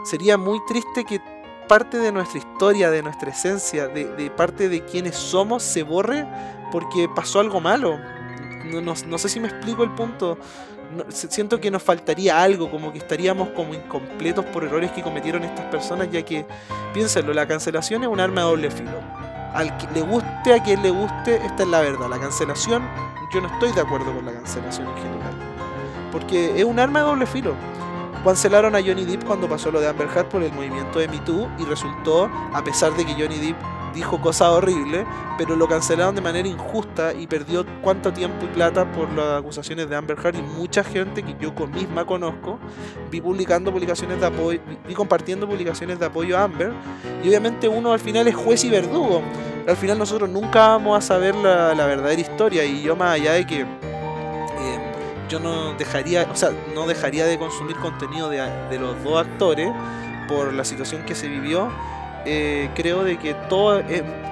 Sería 0.04 0.36
muy 0.36 0.58
triste 0.66 1.04
que 1.04 1.20
parte 1.68 1.98
de 1.98 2.10
nuestra 2.10 2.38
historia, 2.38 2.90
de 2.90 3.02
nuestra 3.02 3.30
esencia, 3.30 3.86
de, 3.86 4.32
parte 4.36 4.68
de 4.68 4.84
quienes 4.84 5.16
somos 5.16 5.62
se 5.62 5.82
borre 5.82 6.26
porque 6.72 7.08
pasó 7.14 7.40
algo 7.40 7.60
malo. 7.60 7.98
No, 8.64 9.18
sé 9.18 9.28
si 9.28 9.38
me 9.38 9.48
explico 9.48 9.84
el 9.84 9.90
punto. 9.90 10.38
siento 11.08 11.60
que 11.60 11.70
nos 11.70 11.82
faltaría 11.82 12.42
algo, 12.42 12.70
como 12.70 12.92
que 12.92 12.98
estaríamos 12.98 13.50
como 13.50 13.74
incompletos 13.74 14.44
por 14.46 14.64
errores 14.64 14.90
que 14.92 15.02
cometieron 15.02 15.44
estas 15.44 15.66
personas, 15.66 16.10
ya 16.10 16.22
que, 16.22 16.46
piénsenlo, 16.92 17.32
la 17.32 17.46
cancelación 17.46 18.02
es 18.02 18.08
un 18.08 18.20
arma 18.20 18.40
de 18.40 18.46
doble 18.48 18.70
filo. 18.70 19.00
Al 19.54 19.76
que 19.78 19.86
le 19.94 20.02
guste, 20.02 20.54
a 20.54 20.62
quien 20.62 20.82
le 20.82 20.90
guste, 20.90 21.36
esta 21.36 21.62
es 21.62 21.68
la 21.68 21.80
verdad. 21.80 22.08
La 22.08 22.18
cancelación, 22.18 22.82
yo 23.32 23.40
no 23.40 23.48
estoy 23.48 23.72
de 23.72 23.80
acuerdo 23.80 24.12
con 24.14 24.26
la 24.26 24.32
cancelación 24.32 24.88
en 24.88 24.96
general. 24.96 25.34
Porque 26.12 26.58
es 26.58 26.64
un 26.64 26.78
arma 26.78 27.00
de 27.00 27.06
doble 27.06 27.26
filo. 27.26 27.54
Cancelaron 28.24 28.74
a 28.74 28.82
Johnny 28.82 29.04
Depp 29.04 29.24
cuando 29.24 29.48
pasó 29.48 29.70
lo 29.70 29.80
de 29.80 29.88
Amber 29.88 30.08
Heard 30.14 30.28
por 30.28 30.42
el 30.42 30.52
movimiento 30.52 30.98
de 30.98 31.08
Me 31.08 31.18
Too 31.18 31.48
y 31.58 31.64
resultó, 31.64 32.30
a 32.52 32.62
pesar 32.62 32.94
de 32.94 33.06
que 33.06 33.12
Johnny 33.12 33.38
Depp 33.38 33.56
dijo 33.94 34.20
cosas 34.20 34.48
horribles, 34.48 35.06
pero 35.36 35.56
lo 35.56 35.66
cancelaron 35.66 36.14
de 36.14 36.20
manera 36.20 36.46
injusta 36.46 37.14
y 37.14 37.26
perdió 37.26 37.64
cuánto 37.82 38.12
tiempo 38.12 38.44
y 38.44 38.48
plata 38.48 38.90
por 38.92 39.10
las 39.12 39.40
acusaciones 39.40 39.88
de 39.88 39.96
Amber 39.96 40.18
Heard 40.22 40.36
y 40.36 40.42
mucha 40.42 40.84
gente 40.84 41.22
que 41.22 41.36
yo 41.40 41.52
misma 41.68 42.04
conozco 42.04 42.58
vi 43.10 43.20
publicando 43.20 43.72
publicaciones 43.72 44.20
de 44.20 44.26
apoyo, 44.26 44.60
vi 44.86 44.94
compartiendo 44.94 45.46
publicaciones 45.48 45.98
de 45.98 46.06
apoyo 46.06 46.38
a 46.38 46.44
Amber 46.44 46.72
y 47.24 47.28
obviamente 47.28 47.66
uno 47.66 47.92
al 47.92 48.00
final 48.00 48.28
es 48.28 48.36
juez 48.36 48.62
y 48.64 48.70
verdugo. 48.70 49.22
Al 49.66 49.76
final 49.76 49.98
nosotros 49.98 50.30
nunca 50.30 50.68
vamos 50.68 50.96
a 50.96 51.00
saber 51.00 51.34
la, 51.34 51.74
la 51.74 51.86
verdadera 51.86 52.20
historia 52.20 52.64
y 52.64 52.82
yo 52.82 52.96
más 52.96 53.14
allá 53.14 53.32
de 53.32 53.46
que 53.46 53.66
yo 55.28 55.40
no 55.40 55.74
dejaría, 55.74 56.28
o 56.30 56.36
sea, 56.36 56.50
no 56.74 56.86
dejaría 56.86 57.26
de 57.26 57.38
consumir 57.38 57.76
contenido 57.76 58.28
de, 58.28 58.78
los 58.78 59.02
dos 59.02 59.26
actores 59.26 59.70
por 60.28 60.52
la 60.52 60.64
situación 60.64 61.04
que 61.04 61.14
se 61.14 61.28
vivió. 61.28 61.70
Eh, 62.24 62.68
creo 62.74 63.04
de 63.04 63.16
que 63.18 63.34
todo, 63.48 63.80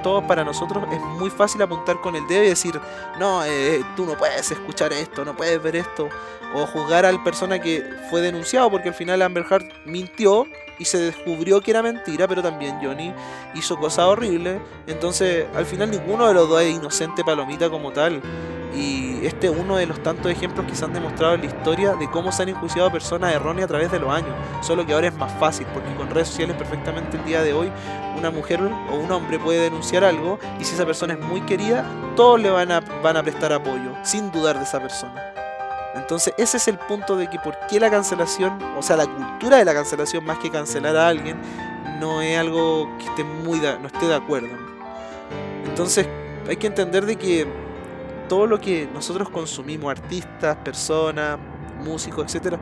todo 0.02 0.26
para 0.26 0.44
nosotros 0.44 0.84
es 0.92 1.00
muy 1.00 1.30
fácil 1.30 1.62
apuntar 1.62 2.00
con 2.00 2.16
el 2.16 2.26
dedo 2.26 2.44
y 2.44 2.48
decir, 2.48 2.78
no, 3.18 3.44
eh, 3.44 3.82
tú 3.94 4.04
no 4.04 4.18
puedes 4.18 4.50
escuchar 4.50 4.92
esto, 4.92 5.24
no 5.24 5.36
puedes 5.36 5.62
ver 5.62 5.76
esto, 5.76 6.08
o 6.54 6.66
juzgar 6.66 7.06
al 7.06 7.22
persona 7.22 7.60
que 7.60 7.82
fue 8.10 8.20
denunciado, 8.20 8.70
porque 8.70 8.88
al 8.88 8.94
final 8.94 9.22
Amber 9.22 9.46
Heard 9.48 9.66
mintió 9.84 10.46
y 10.78 10.84
se 10.84 10.98
descubrió 10.98 11.60
que 11.60 11.70
era 11.70 11.82
mentira, 11.82 12.28
pero 12.28 12.42
también 12.42 12.78
Johnny 12.82 13.12
hizo 13.54 13.76
cosas 13.76 14.06
horribles, 14.06 14.60
entonces 14.86 15.46
al 15.54 15.66
final 15.66 15.90
ninguno 15.90 16.26
de 16.28 16.34
los 16.34 16.48
dos 16.48 16.62
es 16.62 16.74
inocente 16.74 17.24
palomita 17.24 17.70
como 17.70 17.92
tal. 17.92 18.20
Y 18.74 19.24
este 19.24 19.46
es 19.46 19.54
uno 19.56 19.76
de 19.76 19.86
los 19.86 20.02
tantos 20.02 20.30
ejemplos 20.30 20.66
que 20.66 20.74
se 20.74 20.84
han 20.84 20.92
demostrado 20.92 21.34
en 21.34 21.40
la 21.40 21.46
historia 21.46 21.94
de 21.94 22.10
cómo 22.10 22.30
se 22.30 22.42
han 22.42 22.50
enjuiciado 22.50 22.92
personas 22.92 23.34
erróneas 23.34 23.64
a 23.64 23.68
través 23.68 23.90
de 23.90 23.98
los 23.98 24.10
años. 24.10 24.34
Solo 24.60 24.84
que 24.84 24.92
ahora 24.92 25.06
es 25.08 25.16
más 25.16 25.32
fácil, 25.40 25.66
porque 25.72 25.94
con 25.94 26.10
redes 26.10 26.28
sociales 26.28 26.56
perfectamente 26.56 27.16
el 27.16 27.24
día 27.24 27.42
de 27.42 27.54
hoy 27.54 27.72
una 28.18 28.30
mujer 28.30 28.60
o 28.62 28.96
un 28.96 29.10
hombre 29.10 29.38
puede 29.38 29.60
denunciar 29.60 30.04
algo 30.04 30.38
y 30.60 30.64
si 30.64 30.74
esa 30.74 30.84
persona 30.84 31.14
es 31.14 31.20
muy 31.20 31.40
querida, 31.42 31.84
todos 32.16 32.40
le 32.40 32.50
van 32.50 32.70
a, 32.70 32.80
van 32.80 33.16
a 33.16 33.22
prestar 33.22 33.52
apoyo, 33.52 33.92
sin 34.02 34.30
dudar 34.30 34.58
de 34.58 34.64
esa 34.64 34.80
persona. 34.80 35.35
Entonces 35.96 36.34
ese 36.38 36.56
es 36.58 36.68
el 36.68 36.78
punto 36.78 37.16
de 37.16 37.28
que 37.28 37.38
por 37.38 37.56
qué 37.68 37.80
la 37.80 37.90
cancelación, 37.90 38.58
o 38.76 38.82
sea, 38.82 38.96
la 38.96 39.06
cultura 39.06 39.56
de 39.58 39.64
la 39.64 39.74
cancelación 39.74 40.24
más 40.24 40.38
que 40.38 40.50
cancelar 40.50 40.96
a 40.96 41.08
alguien, 41.08 41.38
no 42.00 42.20
es 42.20 42.38
algo 42.38 42.88
que 42.98 43.06
esté 43.06 43.24
muy 43.24 43.58
no 43.58 43.86
esté 43.86 44.06
de 44.06 44.14
acuerdo. 44.14 44.48
Entonces 45.64 46.06
hay 46.48 46.56
que 46.56 46.66
entender 46.66 47.06
de 47.06 47.16
que 47.16 47.46
todo 48.28 48.46
lo 48.46 48.60
que 48.60 48.88
nosotros 48.92 49.28
consumimos, 49.28 49.90
artistas, 49.90 50.56
personas, 50.56 51.38
músicos, 51.84 52.34
etc., 52.34 52.58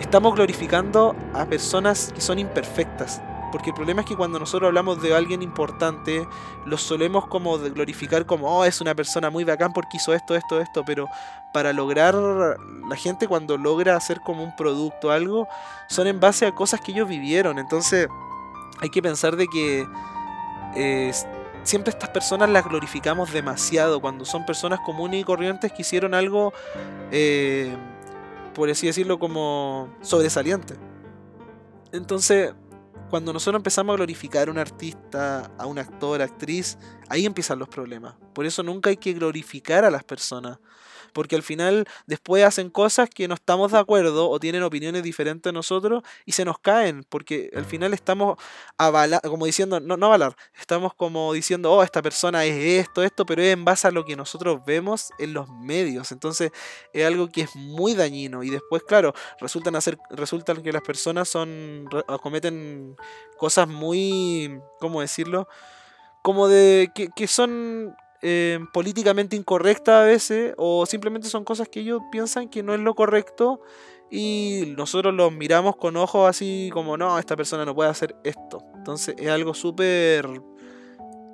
estamos 0.00 0.34
glorificando 0.34 1.14
a 1.34 1.44
personas 1.44 2.12
que 2.14 2.20
son 2.20 2.38
imperfectas. 2.38 3.20
Porque 3.52 3.70
el 3.70 3.74
problema 3.74 4.02
es 4.02 4.06
que 4.06 4.16
cuando 4.16 4.38
nosotros 4.38 4.68
hablamos 4.68 5.02
de 5.02 5.14
alguien 5.14 5.42
importante, 5.42 6.26
lo 6.64 6.78
solemos 6.78 7.26
como 7.26 7.58
glorificar 7.58 8.24
como, 8.24 8.46
oh, 8.46 8.64
es 8.64 8.80
una 8.80 8.94
persona 8.94 9.28
muy 9.28 9.42
bacán 9.42 9.72
porque 9.72 9.96
hizo 9.96 10.14
esto, 10.14 10.36
esto, 10.36 10.60
esto, 10.60 10.84
pero 10.84 11.08
para 11.52 11.72
lograr, 11.72 12.14
la 12.14 12.96
gente 12.96 13.26
cuando 13.26 13.56
logra 13.56 13.96
hacer 13.96 14.20
como 14.20 14.44
un 14.44 14.54
producto, 14.54 15.10
algo, 15.10 15.48
son 15.88 16.06
en 16.06 16.20
base 16.20 16.46
a 16.46 16.54
cosas 16.54 16.80
que 16.80 16.92
ellos 16.92 17.08
vivieron. 17.08 17.58
Entonces, 17.58 18.08
hay 18.80 18.90
que 18.90 19.02
pensar 19.02 19.36
de 19.36 19.46
que 19.48 19.86
eh, 20.76 21.12
siempre 21.62 21.90
estas 21.90 22.10
personas 22.10 22.48
las 22.50 22.64
glorificamos 22.64 23.32
demasiado 23.32 24.00
cuando 24.00 24.24
son 24.24 24.46
personas 24.46 24.80
comunes 24.80 25.20
y 25.20 25.24
corrientes 25.24 25.72
que 25.72 25.82
hicieron 25.82 26.14
algo, 26.14 26.52
eh, 27.10 27.74
por 28.54 28.70
así 28.70 28.86
decirlo, 28.86 29.18
como 29.18 29.88
sobresaliente. 30.00 30.74
Entonces, 31.92 32.54
cuando 33.10 33.32
nosotros 33.32 33.58
empezamos 33.58 33.92
a 33.94 33.96
glorificar 33.96 34.48
a 34.48 34.50
un 34.52 34.58
artista, 34.58 35.50
a 35.58 35.66
un 35.66 35.78
actor, 35.78 36.22
actriz, 36.22 36.78
ahí 37.08 37.26
empiezan 37.26 37.58
los 37.58 37.68
problemas. 37.68 38.14
Por 38.32 38.46
eso 38.46 38.62
nunca 38.62 38.90
hay 38.90 38.96
que 38.96 39.12
glorificar 39.12 39.84
a 39.84 39.90
las 39.90 40.04
personas 40.04 40.58
porque 41.12 41.36
al 41.36 41.42
final 41.42 41.86
después 42.06 42.44
hacen 42.44 42.70
cosas 42.70 43.08
que 43.10 43.28
no 43.28 43.34
estamos 43.34 43.72
de 43.72 43.78
acuerdo 43.78 44.28
o 44.28 44.38
tienen 44.40 44.62
opiniones 44.62 45.02
diferentes 45.02 45.50
a 45.50 45.52
nosotros 45.52 46.02
y 46.24 46.32
se 46.32 46.44
nos 46.44 46.58
caen, 46.58 47.04
porque 47.08 47.50
al 47.54 47.64
final 47.64 47.94
estamos 47.94 48.38
como 49.22 49.46
diciendo, 49.46 49.80
no, 49.80 49.96
no 49.96 50.06
avalar, 50.06 50.36
estamos 50.58 50.94
como 50.94 51.32
diciendo, 51.32 51.72
oh, 51.72 51.82
esta 51.82 52.02
persona 52.02 52.44
es 52.44 52.86
esto, 52.86 53.02
esto, 53.02 53.26
pero 53.26 53.42
es 53.42 53.52
en 53.52 53.64
base 53.64 53.88
a 53.88 53.90
lo 53.90 54.04
que 54.04 54.16
nosotros 54.16 54.60
vemos 54.64 55.10
en 55.18 55.32
los 55.34 55.48
medios, 55.48 56.12
entonces 56.12 56.50
es 56.92 57.06
algo 57.06 57.28
que 57.28 57.42
es 57.42 57.56
muy 57.56 57.94
dañino 57.94 58.42
y 58.42 58.50
después, 58.50 58.82
claro, 58.82 59.14
resultan, 59.40 59.76
hacer, 59.76 59.98
resultan 60.10 60.62
que 60.62 60.72
las 60.72 60.82
personas 60.82 61.28
son, 61.28 61.88
cometen 62.22 62.96
cosas 63.36 63.68
muy, 63.68 64.60
¿cómo 64.78 65.00
decirlo? 65.00 65.48
Como 66.22 66.48
de 66.48 66.90
que, 66.94 67.08
que 67.14 67.26
son 67.26 67.94
eh, 68.22 68.58
políticamente 68.72 69.36
incorrecta 69.36 70.02
a 70.02 70.04
veces 70.04 70.54
o 70.56 70.84
simplemente 70.86 71.28
son 71.28 71.44
cosas 71.44 71.68
que 71.68 71.80
ellos 71.80 72.00
piensan 72.12 72.48
que 72.48 72.62
no 72.62 72.74
es 72.74 72.80
lo 72.80 72.94
correcto 72.94 73.60
y 74.10 74.74
nosotros 74.76 75.14
los 75.14 75.32
miramos 75.32 75.76
con 75.76 75.96
ojos 75.96 76.28
así 76.28 76.70
como 76.72 76.96
no, 76.96 77.18
esta 77.18 77.36
persona 77.36 77.64
no 77.64 77.74
puede 77.74 77.90
hacer 77.90 78.16
esto. 78.24 78.62
Entonces 78.74 79.14
es 79.18 79.28
algo 79.28 79.54
súper... 79.54 80.26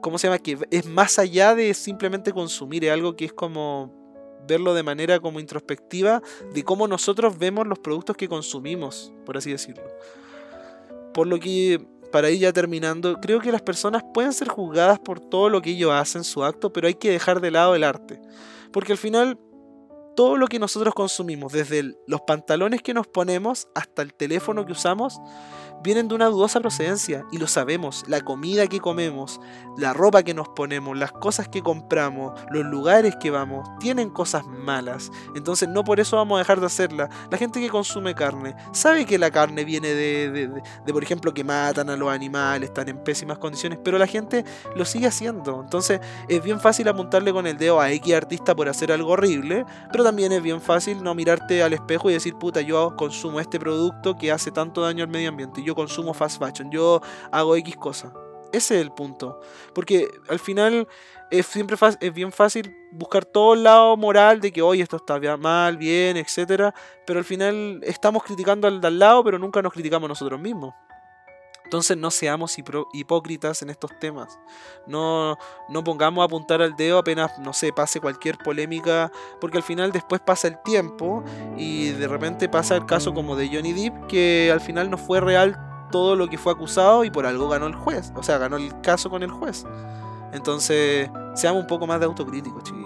¿Cómo 0.03 0.18
se 0.18 0.29
llama? 0.29 0.38
Que 0.38 0.59
es 0.70 0.87
más 0.87 1.18
allá 1.18 1.55
de 1.55 1.75
simplemente 1.75 2.33
consumir, 2.33 2.85
es 2.85 2.92
algo 2.92 3.16
que 3.16 3.25
es 3.25 3.33
como 3.33 3.92
verlo 4.46 4.75
de 4.75 4.83
manera 4.83 5.18
como 5.18 5.40
introspectiva 5.40 6.22
de 6.55 6.62
cómo 6.62 6.87
nosotros 6.87 7.38
vemos 7.38 7.66
los 7.66 7.79
productos 7.79 8.16
que 8.16 8.29
consumimos, 8.29 9.12
por 9.25 9.37
así 9.37 9.51
decirlo. 9.51 9.83
Por 11.12 11.27
lo 11.27 11.40
que, 11.40 11.85
para 12.06 12.30
ir 12.30 12.40
ya 12.40 12.52
terminando, 12.52 13.20
creo 13.20 13.40
que 13.40 13.52
las 13.52 13.62
personas 13.62 14.02
pueden 14.14 14.32
ser 14.32 14.48
juzgadas 14.48 14.98
por 14.98 15.20
todo 15.20 15.48
lo 15.48 15.62
que 15.62 15.70
ellos 15.70 15.92
hacen, 15.92 16.24
su 16.24 16.44
acto, 16.44 16.72
pero 16.72 16.86
hay 16.86 16.94
que 16.94 17.10
dejar 17.10 17.40
de 17.40 17.50
lado 17.50 17.74
el 17.74 17.84
arte. 17.84 18.20
Porque 18.72 18.92
al 18.92 18.98
final 18.98 19.38
todo 20.16 20.36
lo 20.36 20.46
que 20.48 20.58
nosotros 20.58 20.94
consumimos, 20.94 21.52
desde 21.52 21.94
los 22.06 22.22
pantalones 22.22 22.82
que 22.82 22.94
nos 22.94 23.06
ponemos 23.06 23.68
hasta 23.74 24.02
el 24.02 24.14
teléfono 24.14 24.64
que 24.64 24.72
usamos, 24.72 25.20
vienen 25.82 26.08
de 26.08 26.14
una 26.14 26.26
dudosa 26.26 26.60
procedencia 26.60 27.24
y 27.30 27.38
lo 27.38 27.46
sabemos. 27.46 28.04
La 28.08 28.20
comida 28.20 28.66
que 28.66 28.80
comemos, 28.80 29.40
la 29.76 29.92
ropa 29.92 30.22
que 30.22 30.34
nos 30.34 30.48
ponemos, 30.48 30.96
las 30.96 31.12
cosas 31.12 31.48
que 31.48 31.62
compramos, 31.62 32.38
los 32.50 32.64
lugares 32.64 33.16
que 33.20 33.30
vamos, 33.30 33.68
tienen 33.78 34.10
cosas 34.10 34.46
malas. 34.46 35.10
Entonces 35.34 35.68
no 35.68 35.84
por 35.84 36.00
eso 36.00 36.16
vamos 36.16 36.36
a 36.36 36.38
dejar 36.40 36.60
de 36.60 36.66
hacerla. 36.66 37.08
La 37.30 37.38
gente 37.38 37.60
que 37.60 37.68
consume 37.68 38.14
carne 38.14 38.54
sabe 38.72 39.06
que 39.06 39.18
la 39.18 39.30
carne 39.30 39.64
viene 39.64 39.88
de, 39.88 40.30
de, 40.84 40.92
por 40.92 41.02
ejemplo, 41.02 41.32
que 41.34 41.44
matan 41.44 41.90
a 41.90 41.96
los 41.96 42.10
animales, 42.10 42.70
están 42.70 42.88
en 42.88 42.98
pésimas 43.02 43.38
condiciones, 43.38 43.78
pero 43.82 43.98
la 43.98 44.06
gente 44.06 44.44
lo 44.74 44.84
sigue 44.84 45.06
haciendo. 45.06 45.60
Entonces 45.62 46.00
es 46.28 46.42
bien 46.42 46.60
fácil 46.60 46.88
apuntarle 46.88 47.32
con 47.32 47.46
el 47.46 47.56
dedo 47.56 47.80
a 47.80 47.90
X 47.92 48.14
artista 48.14 48.54
por 48.54 48.68
hacer 48.68 48.92
algo 48.92 49.10
horrible, 49.12 49.64
pero 49.92 50.04
también 50.04 50.32
es 50.32 50.42
bien 50.42 50.60
fácil 50.60 51.02
no 51.02 51.14
mirarte 51.14 51.62
al 51.62 51.72
espejo 51.72 52.10
y 52.10 52.14
decir, 52.14 52.34
puta, 52.34 52.60
yo 52.60 52.96
consumo 52.96 53.40
este 53.40 53.58
producto 53.58 54.16
que 54.16 54.32
hace 54.32 54.50
tanto 54.50 54.80
daño 54.80 55.04
al 55.04 55.10
medio 55.10 55.28
ambiente 55.28 55.62
yo 55.66 55.74
consumo 55.74 56.14
fast 56.14 56.38
fashion, 56.38 56.70
yo 56.70 57.02
hago 57.31 57.57
X 57.57 57.76
cosa. 57.76 58.12
Ese 58.52 58.76
es 58.76 58.81
el 58.81 58.92
punto. 58.92 59.40
Porque 59.74 60.09
al 60.29 60.38
final 60.38 60.88
es, 61.31 61.46
siempre 61.46 61.76
es 62.00 62.14
bien 62.14 62.33
fácil 62.33 62.74
buscar 62.92 63.24
todo 63.24 63.55
el 63.55 63.64
lado 63.64 63.96
moral 63.96 64.40
de 64.40 64.52
que 64.52 64.62
hoy 64.62 64.81
esto 64.81 64.96
está 64.96 65.18
mal, 65.37 65.76
bien, 65.76 66.16
etc. 66.16 66.72
Pero 67.07 67.18
al 67.18 67.24
final 67.24 67.81
estamos 67.83 68.22
criticando 68.22 68.68
al, 68.68 68.83
al 68.85 68.98
lado, 68.98 69.24
pero 69.24 69.38
nunca 69.38 69.61
nos 69.61 69.72
criticamos 69.72 70.09
nosotros 70.09 70.40
mismos. 70.40 70.74
Entonces 71.66 71.96
no 71.96 72.12
seamos 72.12 72.59
hipócritas 72.92 73.61
en 73.61 73.70
estos 73.70 73.90
temas. 73.98 74.38
No, 74.87 75.37
no 75.68 75.83
pongamos 75.83 76.22
a 76.22 76.26
apuntar 76.26 76.62
al 76.62 76.76
dedo 76.76 76.98
apenas, 76.98 77.40
no 77.40 77.52
sé, 77.52 77.72
pase 77.72 78.00
cualquier 78.00 78.38
polémica, 78.38 79.11
porque 79.40 79.57
al 79.57 79.64
final 79.64 79.90
después 79.90 80.20
pasa 80.20 80.46
el 80.46 80.62
tiempo 80.62 81.24
y 81.57 81.88
de 81.88 82.07
repente 82.07 82.48
pasa 82.48 82.76
el 82.76 82.87
caso 82.87 83.12
como 83.12 83.35
de 83.35 83.48
Johnny 83.48 83.72
Depp, 83.72 84.07
que 84.07 84.48
al 84.52 84.61
final 84.61 84.88
no 84.90 84.96
fue 84.96 85.20
real 85.20 85.59
todo 85.90 86.14
lo 86.14 86.29
que 86.29 86.38
fue 86.38 86.52
acusado 86.52 87.02
y 87.02 87.11
por 87.11 87.26
algo 87.26 87.48
ganó 87.48 87.66
el 87.66 87.74
juez, 87.74 88.12
o 88.14 88.22
sea, 88.22 88.38
ganó 88.38 88.59
el 88.59 88.81
caso 88.83 89.11
con 89.11 89.24
el 89.24 89.33
juez. 89.33 89.64
Entonces, 90.33 91.11
seamos 91.35 91.62
un 91.62 91.66
poco 91.66 91.88
más 91.88 91.98
de 91.98 92.07
autocríticos, 92.07 92.62
chiquillos 92.62 92.86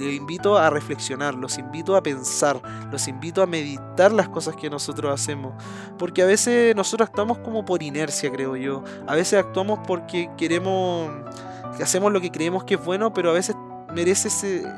les 0.00 0.14
invito 0.14 0.56
a 0.56 0.70
reflexionar, 0.70 1.34
los 1.34 1.58
invito 1.58 1.94
a 1.94 2.02
pensar, 2.02 2.60
los 2.90 3.06
invito 3.06 3.42
a 3.42 3.46
meditar 3.46 4.12
las 4.12 4.28
cosas 4.28 4.56
que 4.56 4.70
nosotros 4.70 5.12
hacemos. 5.12 5.52
Porque 5.98 6.22
a 6.22 6.26
veces 6.26 6.74
nosotros 6.74 7.08
actuamos 7.08 7.38
como 7.38 7.64
por 7.64 7.82
inercia, 7.82 8.32
creo 8.32 8.56
yo. 8.56 8.82
A 9.06 9.14
veces 9.14 9.38
actuamos 9.38 9.80
porque 9.86 10.30
queremos, 10.38 11.10
que 11.76 11.82
hacemos 11.82 12.12
lo 12.12 12.20
que 12.20 12.30
creemos 12.30 12.64
que 12.64 12.74
es 12.74 12.84
bueno, 12.84 13.12
pero 13.12 13.30
a 13.30 13.34
veces 13.34 13.56
merece 13.92 14.28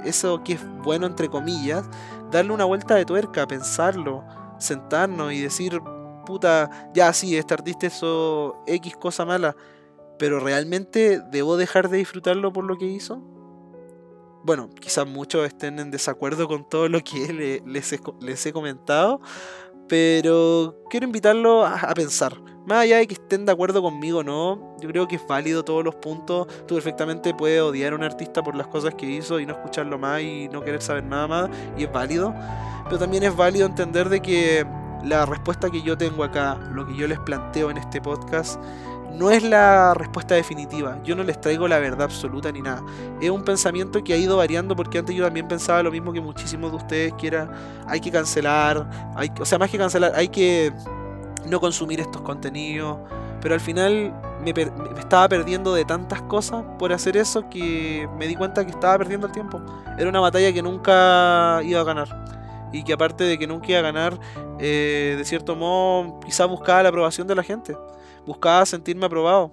eso 0.04 0.42
que 0.42 0.54
es 0.54 0.60
bueno, 0.82 1.06
entre 1.06 1.28
comillas, 1.28 1.84
darle 2.30 2.52
una 2.52 2.64
vuelta 2.64 2.96
de 2.96 3.04
tuerca, 3.04 3.46
pensarlo, 3.46 4.24
sentarnos 4.58 5.32
y 5.32 5.40
decir, 5.40 5.80
puta, 6.26 6.90
ya 6.94 7.12
sí, 7.12 7.36
este 7.36 7.54
artista 7.54 7.86
hizo 7.86 8.56
X 8.66 8.96
cosa 8.96 9.24
mala, 9.24 9.54
pero 10.18 10.40
realmente 10.40 11.20
debo 11.30 11.56
dejar 11.56 11.88
de 11.90 11.98
disfrutarlo 11.98 12.52
por 12.52 12.64
lo 12.64 12.76
que 12.76 12.86
hizo 12.86 13.31
bueno, 14.44 14.68
quizás 14.80 15.06
muchos 15.06 15.46
estén 15.46 15.78
en 15.78 15.90
desacuerdo 15.90 16.48
con 16.48 16.68
todo 16.68 16.88
lo 16.88 17.00
que 17.00 17.62
les, 17.64 17.92
he, 17.92 18.52
comentado, 18.52 19.20
pero 19.88 20.76
quiero 20.90 21.06
invitarlo 21.06 21.64
a, 21.64 21.94
pensar. 21.94 22.40
Más 22.66 22.78
allá 22.78 22.98
de 22.98 23.08
que 23.08 23.14
estén 23.14 23.44
de 23.44 23.52
acuerdo 23.52 23.82
conmigo 23.82 24.20
o 24.20 24.22
no, 24.22 24.76
yo 24.80 24.88
creo 24.88 25.08
que 25.08 25.16
es 25.16 25.26
válido 25.26 25.64
todos 25.64 25.82
los 25.82 25.96
puntos. 25.96 26.46
Tú 26.66 26.76
perfectamente 26.76 27.34
puedes 27.34 27.60
odiar 27.60 27.92
a 27.92 27.96
un 27.96 28.04
artista 28.04 28.42
por 28.42 28.54
las 28.54 28.68
cosas 28.68 28.94
que 28.94 29.06
hizo 29.06 29.40
y 29.40 29.46
no 29.46 29.54
escucharlo 29.54 29.98
más 29.98 30.22
y 30.22 30.48
no 30.48 30.62
querer 30.62 30.80
saber 30.80 31.04
nada 31.04 31.26
más, 31.26 31.50
y 31.76 31.84
es 31.84 31.92
válido. 31.92 32.32
Pero 32.84 32.98
también 32.98 33.24
es 33.24 33.34
válido 33.34 33.66
entender 33.66 34.08
de 34.08 34.20
que 34.20 34.64
la 35.04 35.26
respuesta 35.26 35.70
que 35.70 35.82
yo 35.82 35.98
tengo 35.98 36.22
acá, 36.22 36.56
lo 36.72 36.86
que 36.86 36.94
yo 36.94 37.08
les 37.08 37.18
planteo 37.18 37.70
en 37.70 37.78
este 37.78 38.00
podcast, 38.00 38.60
no 39.14 39.30
es 39.30 39.42
la 39.42 39.94
respuesta 39.94 40.34
definitiva. 40.34 40.98
Yo 41.04 41.14
no 41.14 41.22
les 41.22 41.40
traigo 41.40 41.68
la 41.68 41.78
verdad 41.78 42.02
absoluta 42.02 42.50
ni 42.50 42.62
nada. 42.62 42.82
Es 43.20 43.30
un 43.30 43.44
pensamiento 43.44 44.02
que 44.02 44.14
ha 44.14 44.16
ido 44.16 44.36
variando 44.36 44.74
porque 44.74 44.98
antes 44.98 45.14
yo 45.14 45.24
también 45.24 45.48
pensaba 45.48 45.82
lo 45.82 45.90
mismo 45.90 46.12
que 46.12 46.20
muchísimos 46.20 46.70
de 46.70 46.76
ustedes, 46.76 47.12
que 47.14 47.26
era 47.26 47.50
hay 47.86 48.00
que 48.00 48.10
cancelar, 48.10 49.12
hay, 49.14 49.30
o 49.40 49.44
sea, 49.44 49.58
más 49.58 49.70
que 49.70 49.78
cancelar, 49.78 50.12
hay 50.14 50.28
que 50.28 50.72
no 51.46 51.60
consumir 51.60 52.00
estos 52.00 52.22
contenidos. 52.22 52.98
Pero 53.40 53.54
al 53.54 53.60
final 53.60 54.14
me, 54.40 54.52
estaba 54.98 55.28
perdiendo 55.28 55.74
de 55.74 55.84
tantas 55.84 56.22
cosas 56.22 56.64
por 56.78 56.92
hacer 56.92 57.16
eso 57.16 57.48
que 57.50 58.08
me 58.16 58.28
di 58.28 58.36
cuenta 58.36 58.64
que 58.64 58.70
estaba 58.70 58.98
perdiendo 58.98 59.26
el 59.26 59.32
tiempo. 59.32 59.60
Era 59.98 60.08
una 60.08 60.20
batalla 60.20 60.52
que 60.52 60.62
nunca 60.62 61.60
iba 61.64 61.80
a 61.80 61.84
ganar. 61.84 62.22
Y 62.72 62.84
que 62.84 62.92
aparte 62.94 63.24
de 63.24 63.38
que 63.38 63.46
nunca 63.46 63.66
iba 63.68 63.80
a 63.80 63.82
ganar, 63.82 64.18
eh, 64.58 65.16
de 65.18 65.24
cierto 65.24 65.56
modo, 65.56 66.20
quizás 66.20 66.48
buscaba 66.48 66.84
la 66.84 66.88
aprobación 66.88 67.26
de 67.26 67.34
la 67.34 67.42
gente 67.42 67.76
buscaba 68.26 68.64
sentirme 68.66 69.06
aprobado. 69.06 69.52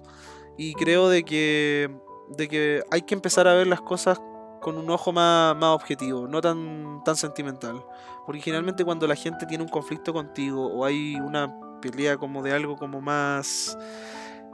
Y 0.56 0.74
creo 0.74 1.08
de 1.08 1.24
que, 1.24 1.90
de 2.28 2.48
que 2.48 2.82
hay 2.90 3.02
que 3.02 3.14
empezar 3.14 3.48
a 3.48 3.54
ver 3.54 3.66
las 3.66 3.80
cosas 3.80 4.20
con 4.60 4.76
un 4.76 4.90
ojo 4.90 5.12
más, 5.12 5.56
más 5.56 5.74
objetivo, 5.74 6.28
no 6.28 6.40
tan, 6.40 7.02
tan 7.04 7.16
sentimental. 7.16 7.84
Porque 8.26 8.40
generalmente 8.42 8.84
cuando 8.84 9.06
la 9.06 9.14
gente 9.14 9.46
tiene 9.46 9.64
un 9.64 9.70
conflicto 9.70 10.12
contigo 10.12 10.66
o 10.66 10.84
hay 10.84 11.14
una 11.14 11.58
pelea 11.80 12.16
como 12.16 12.42
de 12.42 12.52
algo 12.52 12.76
como 12.76 13.00
más... 13.00 13.76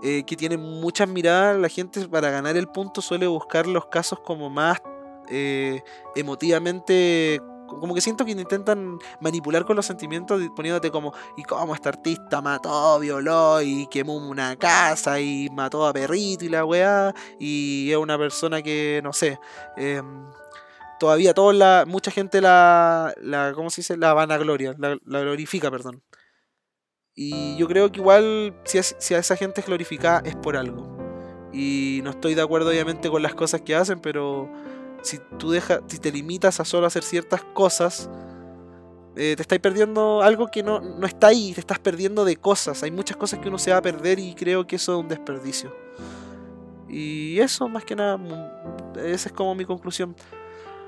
Eh, 0.02 0.24
que 0.24 0.36
tiene 0.36 0.58
muchas 0.58 1.08
miradas, 1.08 1.58
la 1.58 1.70
gente 1.70 2.06
para 2.06 2.28
ganar 2.30 2.54
el 2.54 2.68
punto 2.68 3.00
suele 3.00 3.26
buscar 3.26 3.66
los 3.66 3.86
casos 3.86 4.20
como 4.20 4.50
más 4.50 4.78
eh, 5.30 5.80
emotivamente 6.14 7.40
como 7.66 7.94
que 7.94 8.00
siento 8.00 8.24
que 8.24 8.32
intentan 8.32 8.98
manipular 9.20 9.64
con 9.64 9.76
los 9.76 9.86
sentimientos 9.86 10.40
poniéndote 10.54 10.90
como, 10.90 11.12
¿y 11.36 11.42
cómo 11.42 11.74
este 11.74 11.88
artista 11.88 12.40
mató, 12.40 12.98
violó 12.98 13.60
y 13.62 13.86
quemó 13.88 14.16
una 14.16 14.56
casa 14.56 15.20
y 15.20 15.48
mató 15.50 15.86
a 15.86 15.92
perrito 15.92 16.44
y 16.44 16.48
la 16.48 16.64
weá? 16.64 17.14
Y 17.38 17.90
es 17.90 17.96
una 17.96 18.18
persona 18.18 18.62
que, 18.62 19.00
no 19.02 19.12
sé, 19.12 19.38
em, 19.76 20.26
todavía 20.98 21.34
toda 21.34 21.52
la, 21.52 21.84
mucha 21.86 22.10
gente 22.10 22.40
la, 22.40 23.12
la, 23.20 23.52
¿cómo 23.54 23.70
se 23.70 23.80
dice? 23.80 23.96
La 23.96 24.14
vanagloria, 24.14 24.74
la, 24.78 24.98
glorifica, 25.20 25.70
perdón. 25.70 26.02
Y 27.14 27.56
yo 27.56 27.66
creo 27.66 27.90
que 27.90 28.00
igual 28.00 28.54
si 28.64 28.78
a 29.14 29.18
esa 29.18 29.36
gente 29.36 29.60
es 29.60 29.66
glorificada 29.66 30.22
es 30.24 30.36
por 30.36 30.56
algo. 30.56 30.96
Y 31.52 32.00
no 32.04 32.10
estoy 32.10 32.34
de 32.34 32.42
acuerdo 32.42 32.68
obviamente 32.68 33.08
con 33.08 33.22
las 33.22 33.34
cosas 33.34 33.62
que 33.62 33.74
hacen, 33.74 34.00
pero 34.00 34.50
si 35.06 35.18
tú 35.38 35.50
dejas, 35.50 35.80
si 35.86 35.98
te 35.98 36.12
limitas 36.12 36.60
a 36.60 36.64
solo 36.64 36.86
hacer 36.86 37.02
ciertas 37.02 37.42
cosas, 37.54 38.10
eh, 39.16 39.34
te 39.34 39.42
estás 39.42 39.58
perdiendo 39.60 40.20
algo 40.22 40.48
que 40.48 40.62
no, 40.62 40.80
no, 40.80 41.06
está 41.06 41.28
ahí, 41.28 41.52
te 41.54 41.60
estás 41.60 41.78
perdiendo 41.78 42.24
de 42.24 42.36
cosas. 42.36 42.82
Hay 42.82 42.90
muchas 42.90 43.16
cosas 43.16 43.38
que 43.38 43.48
uno 43.48 43.58
se 43.58 43.70
va 43.70 43.78
a 43.78 43.82
perder 43.82 44.18
y 44.18 44.34
creo 44.34 44.66
que 44.66 44.76
eso 44.76 44.92
es 44.92 45.00
un 45.00 45.08
desperdicio. 45.08 45.74
Y 46.88 47.38
eso, 47.40 47.68
más 47.68 47.84
que 47.84 47.96
nada, 47.96 48.18
esa 48.96 49.28
es 49.28 49.32
como 49.32 49.54
mi 49.54 49.64
conclusión. 49.64 50.14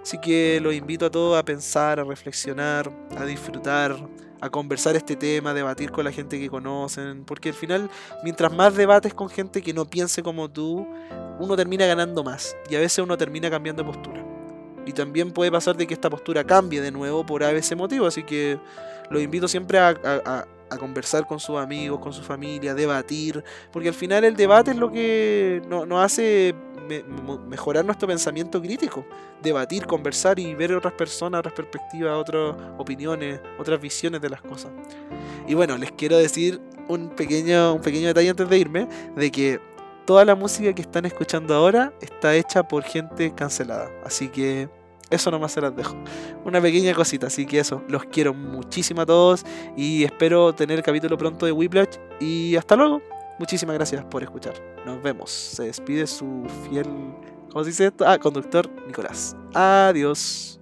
Así 0.03 0.19
que 0.19 0.61
los 0.61 0.75
invito 0.75 1.07
a 1.07 1.11
todos 1.11 1.39
a 1.39 1.45
pensar, 1.45 2.01
a 2.01 2.05
reflexionar, 2.05 2.91
a 3.17 3.25
disfrutar, 3.25 3.97
a 4.41 4.51
conversar 4.51 4.97
este 4.97 5.17
tema, 5.17 5.55
debatir 5.55 5.91
con 5.91 6.05
la 6.05 6.13
gente 6.13 6.39
que 6.39 6.49
conocen, 6.49 7.25
porque 7.25 7.51
al 7.51 7.55
final, 7.55 7.91
mientras 8.23 8.53
más 8.53 8.75
debates 8.75 9.15
con 9.15 9.29
gente 9.29 9.63
que 9.63 9.73
no 9.73 9.85
piense 9.85 10.23
como 10.23 10.51
tú, 10.51 10.87
uno 11.39 11.57
termina 11.57 11.87
ganando 11.87 12.23
más 12.23 12.57
y 12.71 12.77
a 12.77 12.81
veces 12.81 12.99
uno 13.05 13.17
termina 13.17 13.51
cambiando 13.51 13.83
de 13.83 13.91
postura. 13.91 14.25
Y 14.87 14.93
también 14.93 15.33
puede 15.33 15.53
pasar 15.53 15.77
de 15.77 15.87
que 15.87 15.95
esta 15.95 16.09
postura 16.09 16.45
cambie 16.45 16.81
de 16.81 16.91
nuevo 16.91 17.27
por 17.27 17.45
a 17.45 17.53
veces 17.53 17.77
motivo, 17.77 18.07
así 18.07 18.23
que 18.23 18.59
los 19.11 19.23
invito 19.23 19.49
siempre 19.49 19.79
a, 19.79 20.47
conversar 20.79 21.27
con 21.27 21.41
sus 21.41 21.57
amigos, 21.57 21.99
con 21.99 22.13
su 22.13 22.23
familia, 22.23 22.75
debatir, 22.75 23.43
porque 23.73 23.89
al 23.89 23.95
final 23.95 24.23
el 24.25 24.37
debate 24.37 24.73
es 24.73 24.77
lo 24.77 24.93
que 24.93 25.63
nos 25.67 26.05
hace 26.05 26.55
mejorar 27.49 27.85
nuestro 27.85 28.09
pensamiento 28.09 28.61
crítico, 28.61 29.07
debatir, 29.43 29.87
conversar 29.87 30.39
y 30.39 30.55
ver 30.55 30.75
otras 30.75 30.93
personas, 30.95 31.41
otras 31.41 31.55
perspectivas, 31.55 32.17
otras 32.17 32.57
opiniones, 32.79 33.41
otras 33.59 33.81
visiones 33.81 34.21
de 34.21 34.31
las 34.31 34.43
cosas. 34.43 34.71
Y 35.47 35.55
bueno, 35.55 35.77
les 35.77 35.93
quiero 35.93 36.17
decir 36.17 36.61
un 36.89 37.11
pequeño, 37.11 37.75
un 37.75 37.83
pequeño 37.83 38.09
detalle 38.09 38.31
antes 38.31 38.49
de 38.49 38.59
irme, 38.59 38.89
de 39.17 39.31
que 39.31 39.61
toda 40.07 40.25
la 40.25 40.35
música 40.35 40.73
que 40.73 40.83
están 40.83 41.05
escuchando 41.05 41.55
ahora 41.55 41.93
está 42.01 42.35
hecha 42.35 42.63
por 42.67 42.83
gente 42.83 43.35
cancelada, 43.35 43.91
así 44.05 44.29
que 44.29 44.69
eso 45.11 45.31
nomás 45.31 45.53
se 45.53 45.61
las 45.61 45.75
dejo. 45.75 45.97
Una 46.45 46.61
pequeña 46.61 46.95
cosita, 46.95 47.29
así 47.29 47.47
que 47.47 47.59
eso. 47.59 47.83
Los 47.89 48.05
quiero 48.05 48.35
muchísimo 48.35 49.03
a 49.03 49.07
todos 49.07 49.45
y 49.77 50.05
espero 50.05 50.55
tener 50.55 50.79
el 50.79 50.85
capítulo 50.85 51.17
pronto 51.17 51.47
de 51.47 51.53
Whiplash. 51.53 51.97
Y 52.21 52.57
hasta 52.57 52.77
luego. 52.77 53.01
Muchísimas 53.39 53.75
gracias 53.75 54.05
por 54.05 54.23
escuchar. 54.23 54.55
Nos 54.85 55.03
vemos. 55.03 55.31
Se 55.31 55.65
despide 55.65 56.07
su 56.07 56.45
fiel. 56.69 56.87
¿Cómo 57.51 57.65
se 57.65 57.71
dice 57.71 57.87
esto? 57.87 58.07
Ah, 58.07 58.19
conductor 58.19 58.69
Nicolás. 58.87 59.37
Adiós. 59.55 60.58